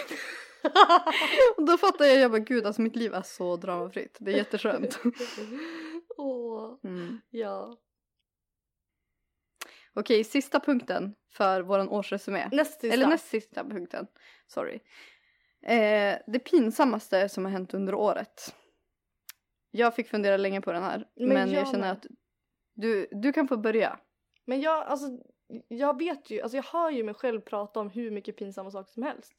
[1.57, 4.17] och då fattade jag, jag bara gud alltså mitt liv är så dramafritt.
[4.21, 4.99] Det är jätteskönt.
[6.17, 7.21] Åh, Mm.
[7.31, 7.79] ja.
[9.95, 12.49] Okej, sista punkten för våran årsresumé.
[12.53, 12.95] Näst sista.
[12.95, 14.07] Eller näst sista punkten.
[14.47, 14.81] Sorry.
[15.63, 18.55] Eh, det pinsammaste som har hänt under året.
[19.71, 21.09] Jag fick fundera länge på den här.
[21.17, 22.07] Men Men, jag jag känner att
[22.75, 24.01] du, du kan få börja.
[24.49, 25.07] Men jag, alltså,
[25.69, 28.93] jag vet ju, alltså jag hör ju mig själv prata om hur mycket pinsamma saker
[28.93, 29.33] som helst.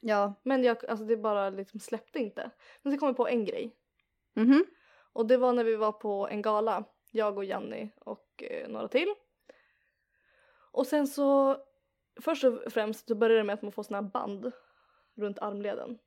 [0.00, 0.34] Ja.
[0.42, 2.50] Men jag, alltså det bara liksom släppte inte.
[2.82, 3.76] Men så kom jag på en grej.
[4.34, 4.64] Mhm.
[5.12, 8.88] Och det var när vi var på en gala, jag och Janni och eh, några
[8.88, 9.14] till.
[10.72, 11.56] Och sen så,
[12.20, 14.52] först och främst så började det med att man får såna här band
[15.14, 15.98] runt armleden.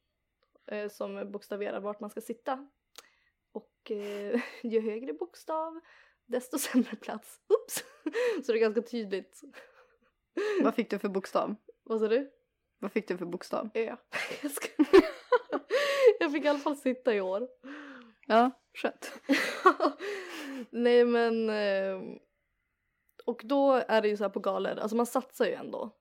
[0.66, 2.68] Eh, som bokstaverar vart man ska sitta.
[3.52, 5.80] Och eh, ju högre bokstav,
[6.26, 7.40] desto sämre plats.
[7.50, 7.84] Oops!
[8.46, 9.42] Så det är ganska tydligt.
[10.62, 11.56] Vad fick du för bokstav?
[11.84, 12.32] Vad sa du?
[12.80, 13.70] Vad fick du för bokstav?
[13.74, 13.96] Ö.
[14.42, 14.68] Jag, ska...
[16.20, 17.48] jag fick i alla fall sitta i år.
[18.28, 19.14] Ja, skönt.
[20.70, 22.20] Nej men eh,
[23.26, 25.96] och då är det ju så här på galor, alltså man satsar ju ändå.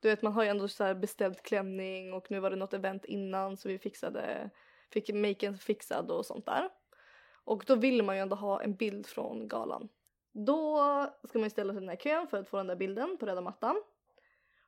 [0.00, 2.74] Du vet man har ju ändå så här beställt klänning och nu var det något
[2.74, 4.50] event innan så vi fixade,
[4.90, 6.68] fick maken fixad och sånt där.
[7.44, 9.88] Och då vill man ju ändå ha en bild från galan.
[10.32, 10.78] Då
[11.24, 13.16] ska man ju ställa sig i den här kön för att få den där bilden
[13.18, 13.82] på röda mattan.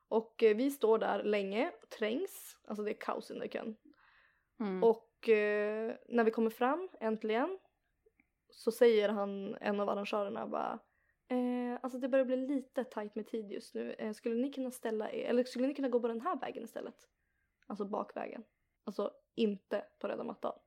[0.07, 3.75] Och eh, vi står där länge trängs, alltså det är kaos i den där kön.
[4.59, 4.83] Mm.
[4.83, 7.59] Och eh, när vi kommer fram äntligen
[8.49, 10.79] så säger han, en av arrangörerna bara
[11.27, 13.93] eh, alltså det börjar bli lite tajt med tid just nu.
[13.93, 16.63] Eh, skulle ni kunna ställa er, eller skulle ni kunna gå på den här vägen
[16.63, 17.07] istället?
[17.67, 18.43] Alltså bakvägen.
[18.83, 20.59] Alltså inte på röda mattan.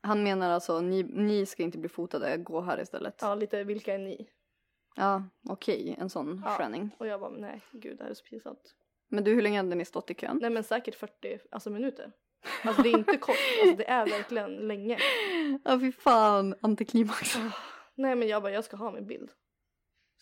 [0.00, 3.14] Han menar alltså, ni, ni ska inte bli fotade, gå här istället.
[3.20, 4.28] Ja, lite vilka är ni?
[4.96, 6.50] Ja, okej, en sån Ja.
[6.50, 6.90] sköning.
[6.98, 8.74] Och jag bara nej gud det här är så pinsamt.
[9.08, 10.38] Men du, hur länge hade ni stått i kön?
[10.42, 12.12] Nej men säkert 40 alltså, minuter.
[12.64, 14.98] Alltså det är inte kort, alltså, det är verkligen länge.
[15.64, 17.36] Ja, fy fan, antiklimax.
[17.94, 19.30] Nej men jag bara jag ska ha min bild.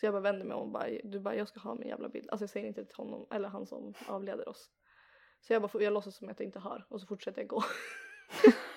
[0.01, 2.09] Så jag bara vänder mig om och bara, du bara jag ska ha min jävla
[2.09, 2.31] bild.
[2.31, 4.71] Alltså jag säger inte till honom eller han som avleder oss.
[5.41, 7.63] Så jag bara jag låtsas som att jag inte hör och så fortsätter jag gå.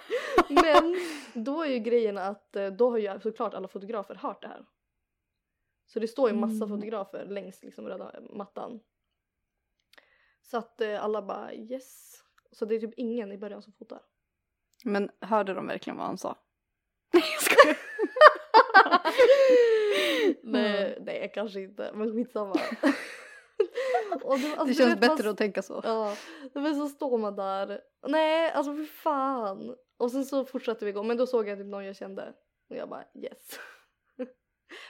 [0.49, 0.95] men
[1.45, 4.65] då är ju grejen att eh, då har ju såklart alla fotografer hört det här.
[5.85, 6.69] Så det står ju massa Mm.
[6.69, 8.79] fotografer längs liksom röda mattan.
[10.41, 12.15] Så att eh, alla bara yes.
[12.51, 14.01] Så det är typ ingen i början som fotar.
[14.85, 16.37] Men hörde de verkligen vad han sa?
[17.13, 17.77] Nej, jag skojar.
[20.43, 22.55] nej, nej kanske inte men skitsamma.
[24.23, 25.81] Och det, alltså, Det känns vet, man- bättre att tänka så.
[25.83, 26.15] Ja,
[26.53, 27.81] men så står man där.
[28.07, 29.75] Nej, alltså fy fan.
[29.97, 32.33] Och sen så fortsatte vi gå, men då såg jag typ någon jag kände.
[32.69, 33.59] Och jag bara yes.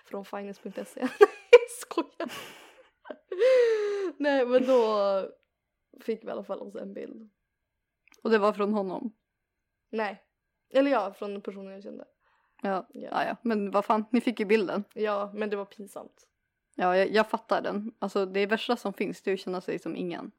[0.06, 0.72] Från finance.se.
[0.96, 1.10] Nej,
[1.52, 2.32] jag skojar.
[4.18, 4.84] Nej, men då
[6.02, 7.30] fick vi i alla fall oss en bild.
[8.24, 9.14] Och det var från honom.
[9.90, 10.24] Nej.
[10.74, 12.06] Eller ja, från personen jag kände.
[12.62, 13.10] Ja, Ja.
[13.12, 13.36] ja, ja.
[13.42, 14.84] men vad fan, ni fick ju bilden.
[14.94, 16.28] Ja, men det var pinsamt.
[16.80, 17.92] Ja, jag, jag fattar den.
[18.00, 20.32] Alltså det värsta som finns det är att känna sig som ingen.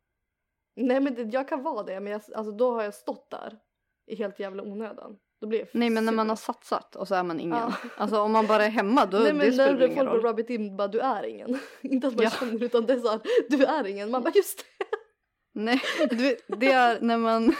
[0.76, 3.59] Nej men det, jag kan vara det, men jag, alltså, då har jag stått där
[4.07, 5.16] i helt jävla onödan.
[5.41, 7.57] Då blir jag Nej men när man har satsat och så är man ingen.
[7.59, 7.72] Ja.
[7.97, 10.20] Alltså om man bara är hemma då Nej det men spelar när ingen roll.
[10.22, 11.59] rub it in bara du är ingen.
[11.80, 12.30] Inte att man Ja.
[12.30, 14.11] känner utan det är såhär du är ingen.
[14.11, 14.84] Man bara just det.
[15.53, 15.80] Nej,
[16.11, 17.55] du det är när man,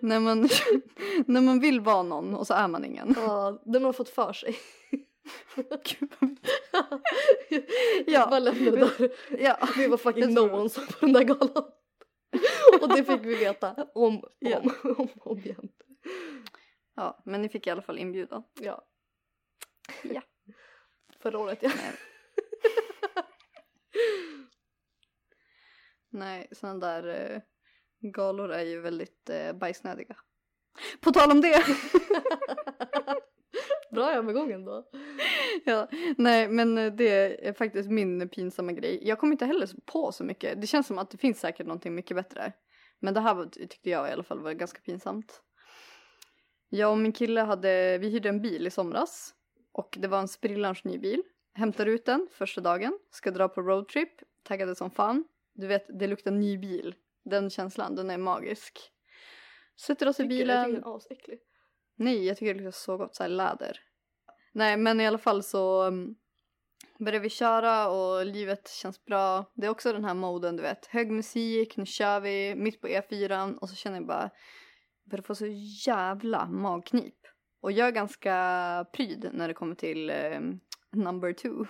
[0.00, 0.48] när man,
[1.26, 3.14] när man vill vara någon och så är man ingen.
[3.18, 4.56] Ja, det man har fått för sig.
[8.06, 8.26] Ja.
[8.30, 9.10] Bara lämna det där.
[9.38, 9.68] Ja.
[9.76, 11.64] Vi var fucking no tror- ones på den där galan.
[12.82, 14.58] Och det fick vi veta om, Ja.
[14.58, 15.68] om, om, om igen.
[16.96, 18.42] ja, men ni fick i alla fall inbjudan.
[18.60, 18.84] Ja.
[20.02, 20.22] Ja.
[21.20, 21.70] Förra året ja.
[26.10, 27.40] Nej, sådana där eh,
[28.10, 30.16] galor är ju väldigt eh, bajsnödiga.
[31.00, 31.64] På tal om det.
[34.02, 34.84] Bra jag med gången då.
[35.64, 39.00] ja, nej men eh, det är faktiskt min pinsamma grej.
[39.02, 40.60] Jag kommer inte heller på så mycket.
[40.60, 42.52] Det känns som att det finns säkert någonting mycket bättre.
[43.00, 45.42] Men det här tyckte jag i alla fall var ganska pinsamt.
[46.68, 49.34] Jag och min kille hade, vi hyrde en bil i somras.
[49.72, 51.22] Och det var en sprillans ny bil.
[51.54, 55.24] Hämtar ut den första dagen, ska dra på roadtrip, taggade som fan.
[55.54, 56.94] Du vet, det luktar ny bil.
[57.24, 58.78] Den känslan, den är magisk.
[59.80, 60.28] Sätter oss i du?
[60.28, 60.64] Jag bilen.
[60.64, 61.38] tycker den är asäcklig.
[61.96, 63.80] Nej, jag tycker det luktar så gott, så här läder.
[64.52, 66.14] Nej, men i alla fall så um,
[66.98, 69.44] börjar vi köra och livet känns bra.
[69.54, 70.86] Det är också den här moden, du vet.
[70.86, 74.30] Hög musik, nu kör vi, mitt på E4 och så känner jag bara,
[75.04, 75.46] jag börjar få så
[75.86, 77.14] jävla magknip.
[77.60, 80.60] Och jag är ganska pryd när det kommer till um,
[80.92, 81.66] number two.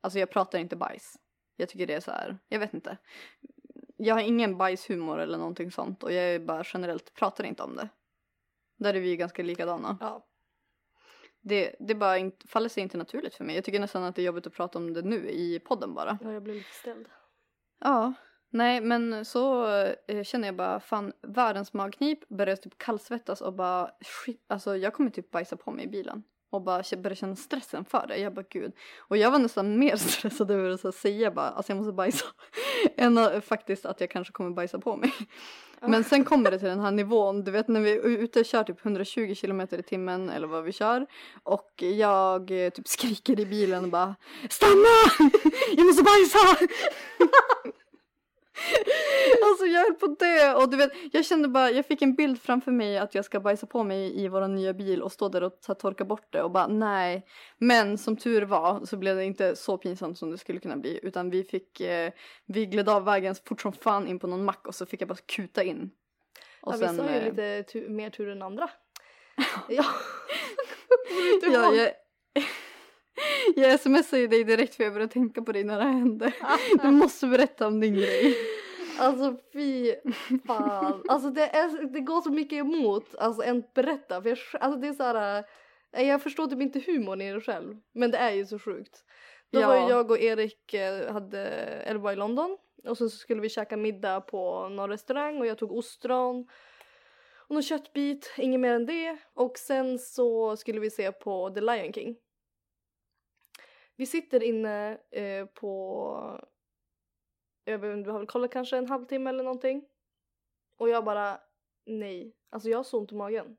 [0.00, 1.16] Alltså jag pratar inte bajs.
[1.56, 2.98] Jag tycker det är så här, jag vet inte.
[3.96, 7.76] Jag har ingen bajshumor eller någonting sånt och jag är bara generellt pratar inte om
[7.76, 7.88] det.
[8.78, 9.96] Där är vi ju ganska likadana.
[10.00, 10.26] Ja.
[11.42, 13.54] Det, det bara inte, faller sig inte naturligt för mig.
[13.54, 16.18] Jag tycker nästan att det är jobbigt att prata om det nu i podden bara.
[16.22, 17.06] ja, jag blev lite ställd.
[17.80, 18.12] Ja,
[18.50, 19.66] nej men så
[20.08, 24.94] eh, känner jag bara fan världens magknip, börjar typ kallsvettas och bara shit, alltså jag
[24.94, 26.22] kommer typ bajsa på mig i bilen.
[26.50, 28.16] Och bara börjar känna stressen för det.
[28.16, 28.72] Jag bara gud.
[28.98, 32.24] Och jag var nästan mer stressad över att säga bara alltså jag måste bajsa.
[32.96, 35.12] än att, faktiskt att jag kanske kommer bajsa på mig.
[35.86, 38.46] Men sen kommer det till den här nivån, du vet när vi är ute och
[38.46, 41.06] kör typ 120 kilometer i timmen eller vad vi kör
[41.42, 44.14] och jag eh, typ skriker i bilen och bara
[44.50, 44.72] Stanna!
[45.76, 46.38] Jag måste bajsa!
[49.44, 52.14] alltså jag höll på att dö och du vet jag kände bara, jag fick en
[52.14, 55.28] bild framför mig att jag ska bajsa på mig i vår nya bil och stå
[55.28, 57.26] där och ta, torka bort det och bara nej.
[57.58, 61.00] Men som tur var så blev det inte så pinsamt som det skulle kunna bli
[61.02, 62.12] utan vi fick, eh,
[62.46, 65.08] vi gled av vägen fort som fan in på någon mack och så fick jag
[65.08, 65.90] bara kuta in.
[66.60, 68.70] Och ja, vissa har ju eh, lite tu- mer tur än andra.
[69.68, 69.84] ja.
[71.52, 71.90] Ja, jag,
[73.56, 76.32] jag smsade ju dig direkt för jag började tänka på dig när det hände.
[76.82, 78.36] Du måste berätta om din grej.
[78.98, 79.94] Alltså fy
[80.46, 81.02] fan.
[81.08, 84.22] Alltså det, är, det går så mycket emot alltså, än att berätta.
[84.22, 85.44] För jag, alltså, det är så här,
[85.92, 87.76] eh, jag förstår typ inte humorn i det själv.
[87.92, 89.04] Men det är ju så sjukt.
[89.50, 89.66] Då Ja.
[89.66, 91.40] var jag och Erik eh, hade,
[91.86, 92.58] eller var i London.
[92.88, 96.48] Och sen så skulle vi käka middag på någon restaurang och jag tog ostron.
[97.48, 99.16] Och någon köttbit, inget mer än det.
[99.34, 102.16] Och sen så skulle vi se på The Lion King.
[103.96, 106.40] Vi sitter inne eh, på
[107.64, 109.84] jag vet inte, vi har väl kollat kanske en halvtimme eller någonting.
[110.76, 111.40] Och jag bara,
[111.86, 112.36] nej.
[112.50, 113.56] Alltså jag har så ont i magen.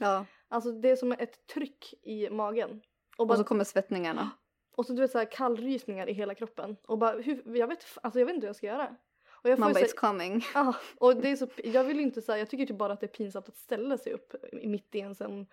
[0.00, 2.82] Ja, Alltså det är som ett tryck i magen.
[3.16, 4.30] Och, bara, och så kommer svettningarna.
[4.76, 6.76] och så du vet så här kallrysningar i hela kroppen.
[6.86, 8.96] Och bara, hur, jag, vet, alltså jag vet inte hur jag ska göra.
[9.28, 10.42] Och jag får Man bara it's coming.
[10.54, 13.06] Ja, och det är så, jag vill inte säga, jag tycker typ bara att det
[13.06, 15.46] är pinsamt att ställa sig upp i- mitt i en sån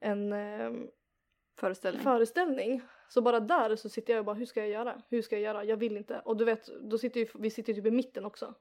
[0.00, 0.88] en ehm,
[1.58, 2.02] Föreställning.
[2.02, 2.82] föreställning.
[3.08, 5.02] Så bara där så sitter jag och bara hur ska jag göra?
[5.08, 5.64] Hur ska jag göra?
[5.64, 6.20] Jag vill inte.
[6.20, 8.54] Och du vet, då sitter ju, vi sitter ju typ i mitten också.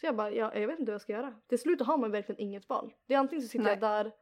[0.00, 1.34] Så jag bara, ja, jag vet inte vad jag ska göra.
[1.46, 2.94] Till slut har man verkligen inget val.
[3.06, 3.72] Det är antingen så sitter Nej.
[3.72, 4.12] jag där,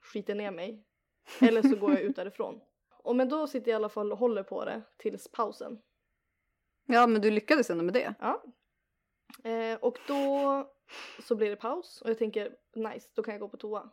[0.00, 0.84] skiter ner mig.
[1.40, 2.60] Eller så går jag ut därifrån.
[3.02, 5.82] Och men då sitter jag i alla fall och håller på det tills pausen.
[6.86, 8.14] Ja men du lyckades ändå med det.
[8.20, 8.42] Ja.
[9.44, 10.72] Eh, och då
[11.22, 13.90] så blir det paus och jag tänker nice, då kan jag gå på toa.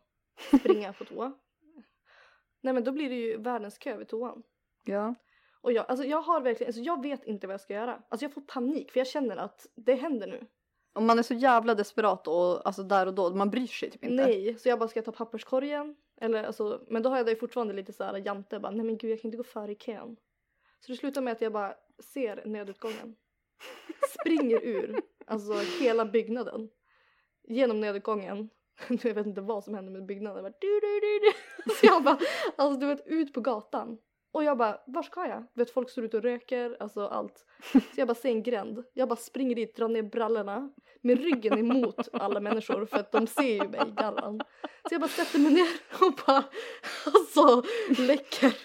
[0.59, 1.33] Springa på toa.
[2.61, 4.43] Nej men då blir det ju världens kö vid toan.
[4.83, 5.15] Ja.
[5.61, 8.01] Och jag, alltså jag har verkligen, alltså jag vet inte vad jag ska göra.
[8.09, 10.47] Alltså jag får panik för jag känner att det händer nu.
[10.93, 14.03] Och man är så jävla desperat och alltså där och då, man bryr sig typ
[14.03, 14.25] inte.
[14.25, 15.95] Nej, så jag bara ska jag ta papperskorgen?
[16.21, 18.97] Eller alltså, men då har jag det fortfarande lite så här jante bara, nej men
[18.97, 20.17] gud jag kan inte gå före i kön.
[20.79, 21.73] Så det slutar med att jag bara
[22.13, 23.15] ser nödutgången.
[24.19, 26.69] Springer ur, alltså hela byggnaden.
[27.47, 28.49] Genom nödutgången.
[28.89, 30.43] Jag vet inte vad som hände med byggnaden.
[30.43, 31.33] Jag bara, du, du, du, du.
[31.79, 32.19] Så jag bara,
[32.55, 33.97] alltså du vet ut på gatan.
[34.31, 35.47] Och jag bara, var ska jag?
[35.53, 37.45] Vet folk står ute och röker, alltså allt.
[37.71, 38.83] Så jag bara ser en gränd.
[38.93, 40.71] Jag bara springer dit, drar ner brallorna.
[41.01, 44.41] Med ryggen emot alla människor för att de ser ju mig i gallan.
[44.61, 45.67] Så jag bara sätter mig ner
[46.07, 46.43] och bara
[47.05, 47.63] alltså
[48.07, 48.55] läcker.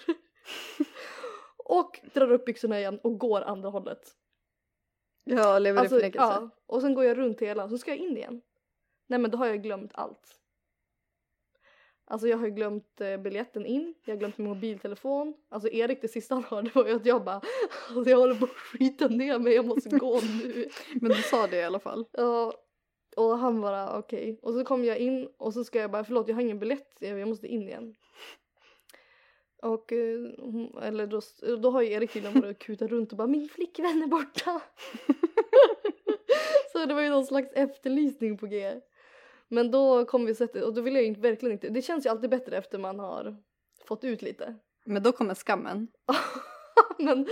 [1.57, 4.15] Och drar upp byxorna igen och går andra hållet.
[5.23, 6.27] Ja, lever Alltså, i förnekelse.
[6.27, 8.41] ja, och sen går jag runt hela, så ska jag in igen.
[9.07, 10.39] Nej men då har jag glömt allt.
[12.07, 15.33] Alltså jag har glömt eh, biljetten in, jag har glömt min mobiltelefon.
[15.49, 17.41] Alltså Erik det sista han hörde var ju att jag bara
[17.95, 20.69] alltså jag håller på att skita ner mig, jag måste gå nu.
[21.01, 22.05] Men du sa det i alla fall.
[22.11, 22.53] Ja,
[23.15, 24.39] och han bara okej.
[24.41, 26.97] Och så kommer jag in och så ska jag bara förlåt jag har ingen biljett,
[26.99, 27.95] jag måste in igen.
[29.61, 30.19] Och eh,
[30.81, 31.21] eller då,
[31.57, 34.61] då har ju Erik tydligen börjat kuta runt och bara min flickvän är borta.
[36.71, 38.73] så det var ju någon slags efterlysning på G.
[39.47, 42.09] Men då kom vi sätta och då vill jag inte- verkligen inte, det känns ju
[42.09, 43.37] alltid bättre efter man har
[43.85, 44.55] fått ut lite.
[44.85, 45.87] Men då kommer skammen.
[46.99, 47.27] men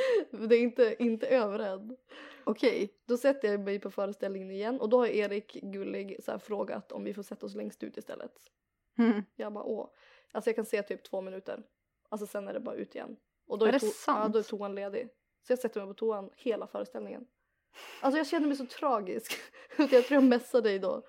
[0.50, 1.96] det är inte, inte överrädd.
[2.44, 2.94] Okej.
[3.08, 6.92] Då sätter jag mig på föreställningen igen och då har Erik Gullig så här frågat
[6.92, 8.32] om vi får sätta oss längst ut istället.
[8.98, 9.24] Mm.
[9.36, 9.90] Jag bara åh.
[10.32, 11.64] Alltså jag kan se typ två minuter.
[12.10, 13.16] Alltså sen är det bara ut igen.
[13.48, 14.20] Och då Är är, det to- sant?
[14.24, 15.10] Ja, då är toan ledig.
[15.48, 17.28] Så jag sätter mig på toan hela föreställningen.
[18.02, 19.34] Alltså jag känner mig så tragisk.
[19.78, 21.04] jag tror jag messade dig då.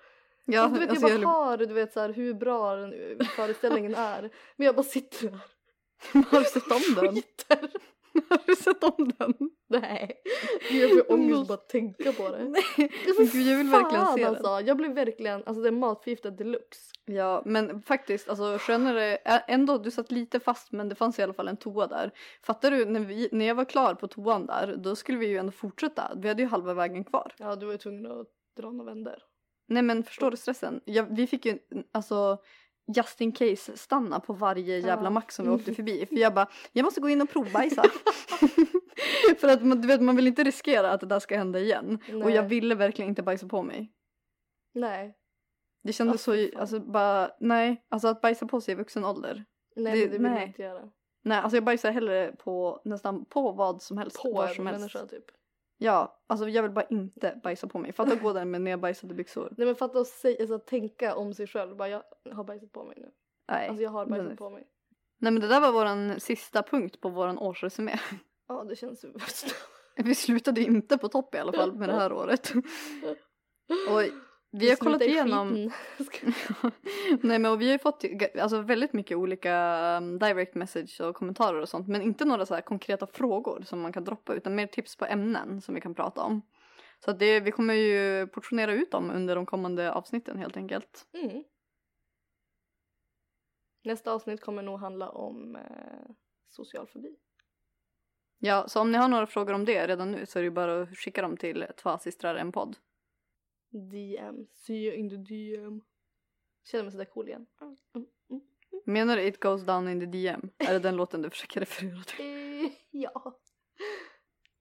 [0.45, 1.49] Ja, alltså, du vet alltså, jag bara jag...
[1.49, 4.29] hör du vet så här, hur bra den eh, föreställningen är.
[4.55, 5.39] Men jag bara sitter där.
[6.31, 7.15] Har du sett om den?
[7.15, 7.69] Skiter.
[8.29, 9.33] Har du sett om den?
[9.67, 10.21] Nej.
[10.71, 12.43] Jag får ångest bara tänka på det.
[12.43, 12.91] Nej.
[13.17, 14.35] Men gud, jag vill verkligen se den.
[14.35, 14.61] alltså.
[14.67, 16.91] Jag blev verkligen, alltså det är matförgiftad deluxe.
[17.05, 19.15] Ja, men faktiskt, alltså skönare,
[19.47, 22.11] ändå du satt lite fast men det fanns i alla fall en toa där.
[22.41, 25.37] Fattar du, när, vi, när jag var klar på toan där, då skulle vi ju
[25.37, 26.11] ändå fortsätta.
[26.15, 27.33] Vi hade ju halva vägen kvar.
[27.37, 28.27] Ja du var ju tvungen att
[28.57, 29.15] dra några vändor.
[29.67, 30.81] Nej men förstår du stressen?
[30.85, 31.59] Ja, vi fick ju
[31.91, 32.37] alltså
[32.95, 36.05] just in case stanna på varje jävla mack som vi åkte förbi.
[36.05, 37.83] För jag bara, jag måste gå in och provbajsa.
[39.39, 41.99] För att man, du vet, man vill inte riskera att det där ska hända igen.
[42.07, 42.33] Och Nej.
[42.35, 43.91] jag ville verkligen inte bajsa på mig.
[44.73, 45.15] Nej.
[45.83, 46.61] Det kändes Ja, så, fan.
[46.61, 49.45] alltså bara, nej, alltså att bajsa på sig i vuxen ålder.
[49.75, 50.39] Nej Det- det, vill nej.
[50.39, 50.89] jag inte göra.
[51.23, 54.21] Nej, alltså jag bajsar hellre på nästan på vad som helst.
[54.21, 54.79] På var en som helst.
[54.79, 55.25] människa typ.
[55.77, 57.93] Ja, alltså jag vill bara inte bajsa på mig.
[57.93, 59.53] Fatta att gå där med nedbajsade byxor.
[59.57, 61.75] Nej men fatta att säga, alltså, tänka om sig själv.
[61.75, 63.11] Bara jag har bajsat på mig nu.
[63.51, 63.67] Nej.
[63.67, 64.67] Alltså jag har bajsat på mig.
[65.17, 67.99] Nej men det där var våran sista punkt på våran årsresumé.
[68.47, 69.55] Ja det känns ju värst.
[69.95, 72.53] Vi slutade inte på topp i alla fall med det här året.
[73.89, 74.01] Och
[74.59, 75.53] vi har kollat igenom...
[77.21, 78.03] Nej men och vi har ju fått
[78.39, 79.55] alltså, väldigt mycket olika
[79.97, 81.87] um, direct message och kommentarer och sånt.
[81.87, 85.61] Men inte några så konkreta frågor som man kan droppa utan mer tips på ämnen
[85.61, 86.41] som vi kan prata om.
[87.05, 91.07] Så det, vi kommer ju portionera ut dem under de kommande avsnitten helt enkelt.
[91.13, 91.43] Mm.
[93.83, 96.15] Nästa avsnitt kommer nog handla om eh,
[96.49, 97.15] social fobi.
[98.39, 100.81] Ja, så om ni har några frågor om det redan nu så är det bara
[100.81, 102.77] att skicka dem till Två systrar en podd.
[103.79, 104.47] DM.
[104.53, 105.81] See you in the DM.
[106.63, 107.45] Känner mig sådär cool igen.
[107.61, 108.41] Mm, mm, mm.
[108.85, 110.49] Menar du It goes down in the DM?
[110.57, 112.25] Är det den låten du försöker referera till?
[112.65, 113.39] Eh, ja.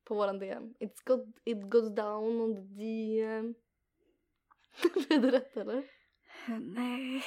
[0.05, 0.75] På våran DM.
[0.81, 3.55] It's got, it goes down on the DM.
[5.11, 5.91] Är det rätt eller?
[6.61, 7.25] Nej.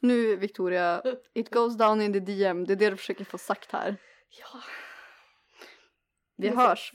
[0.00, 1.02] Nu Victoria,
[1.34, 2.64] It goes down in the DM.
[2.64, 3.96] Det är det du försöker få sagt här.
[4.40, 4.60] Ja.
[6.36, 6.92] Vi Men- hörs.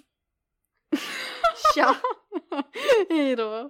[1.76, 1.96] Tja!
[3.10, 3.70] Hej då.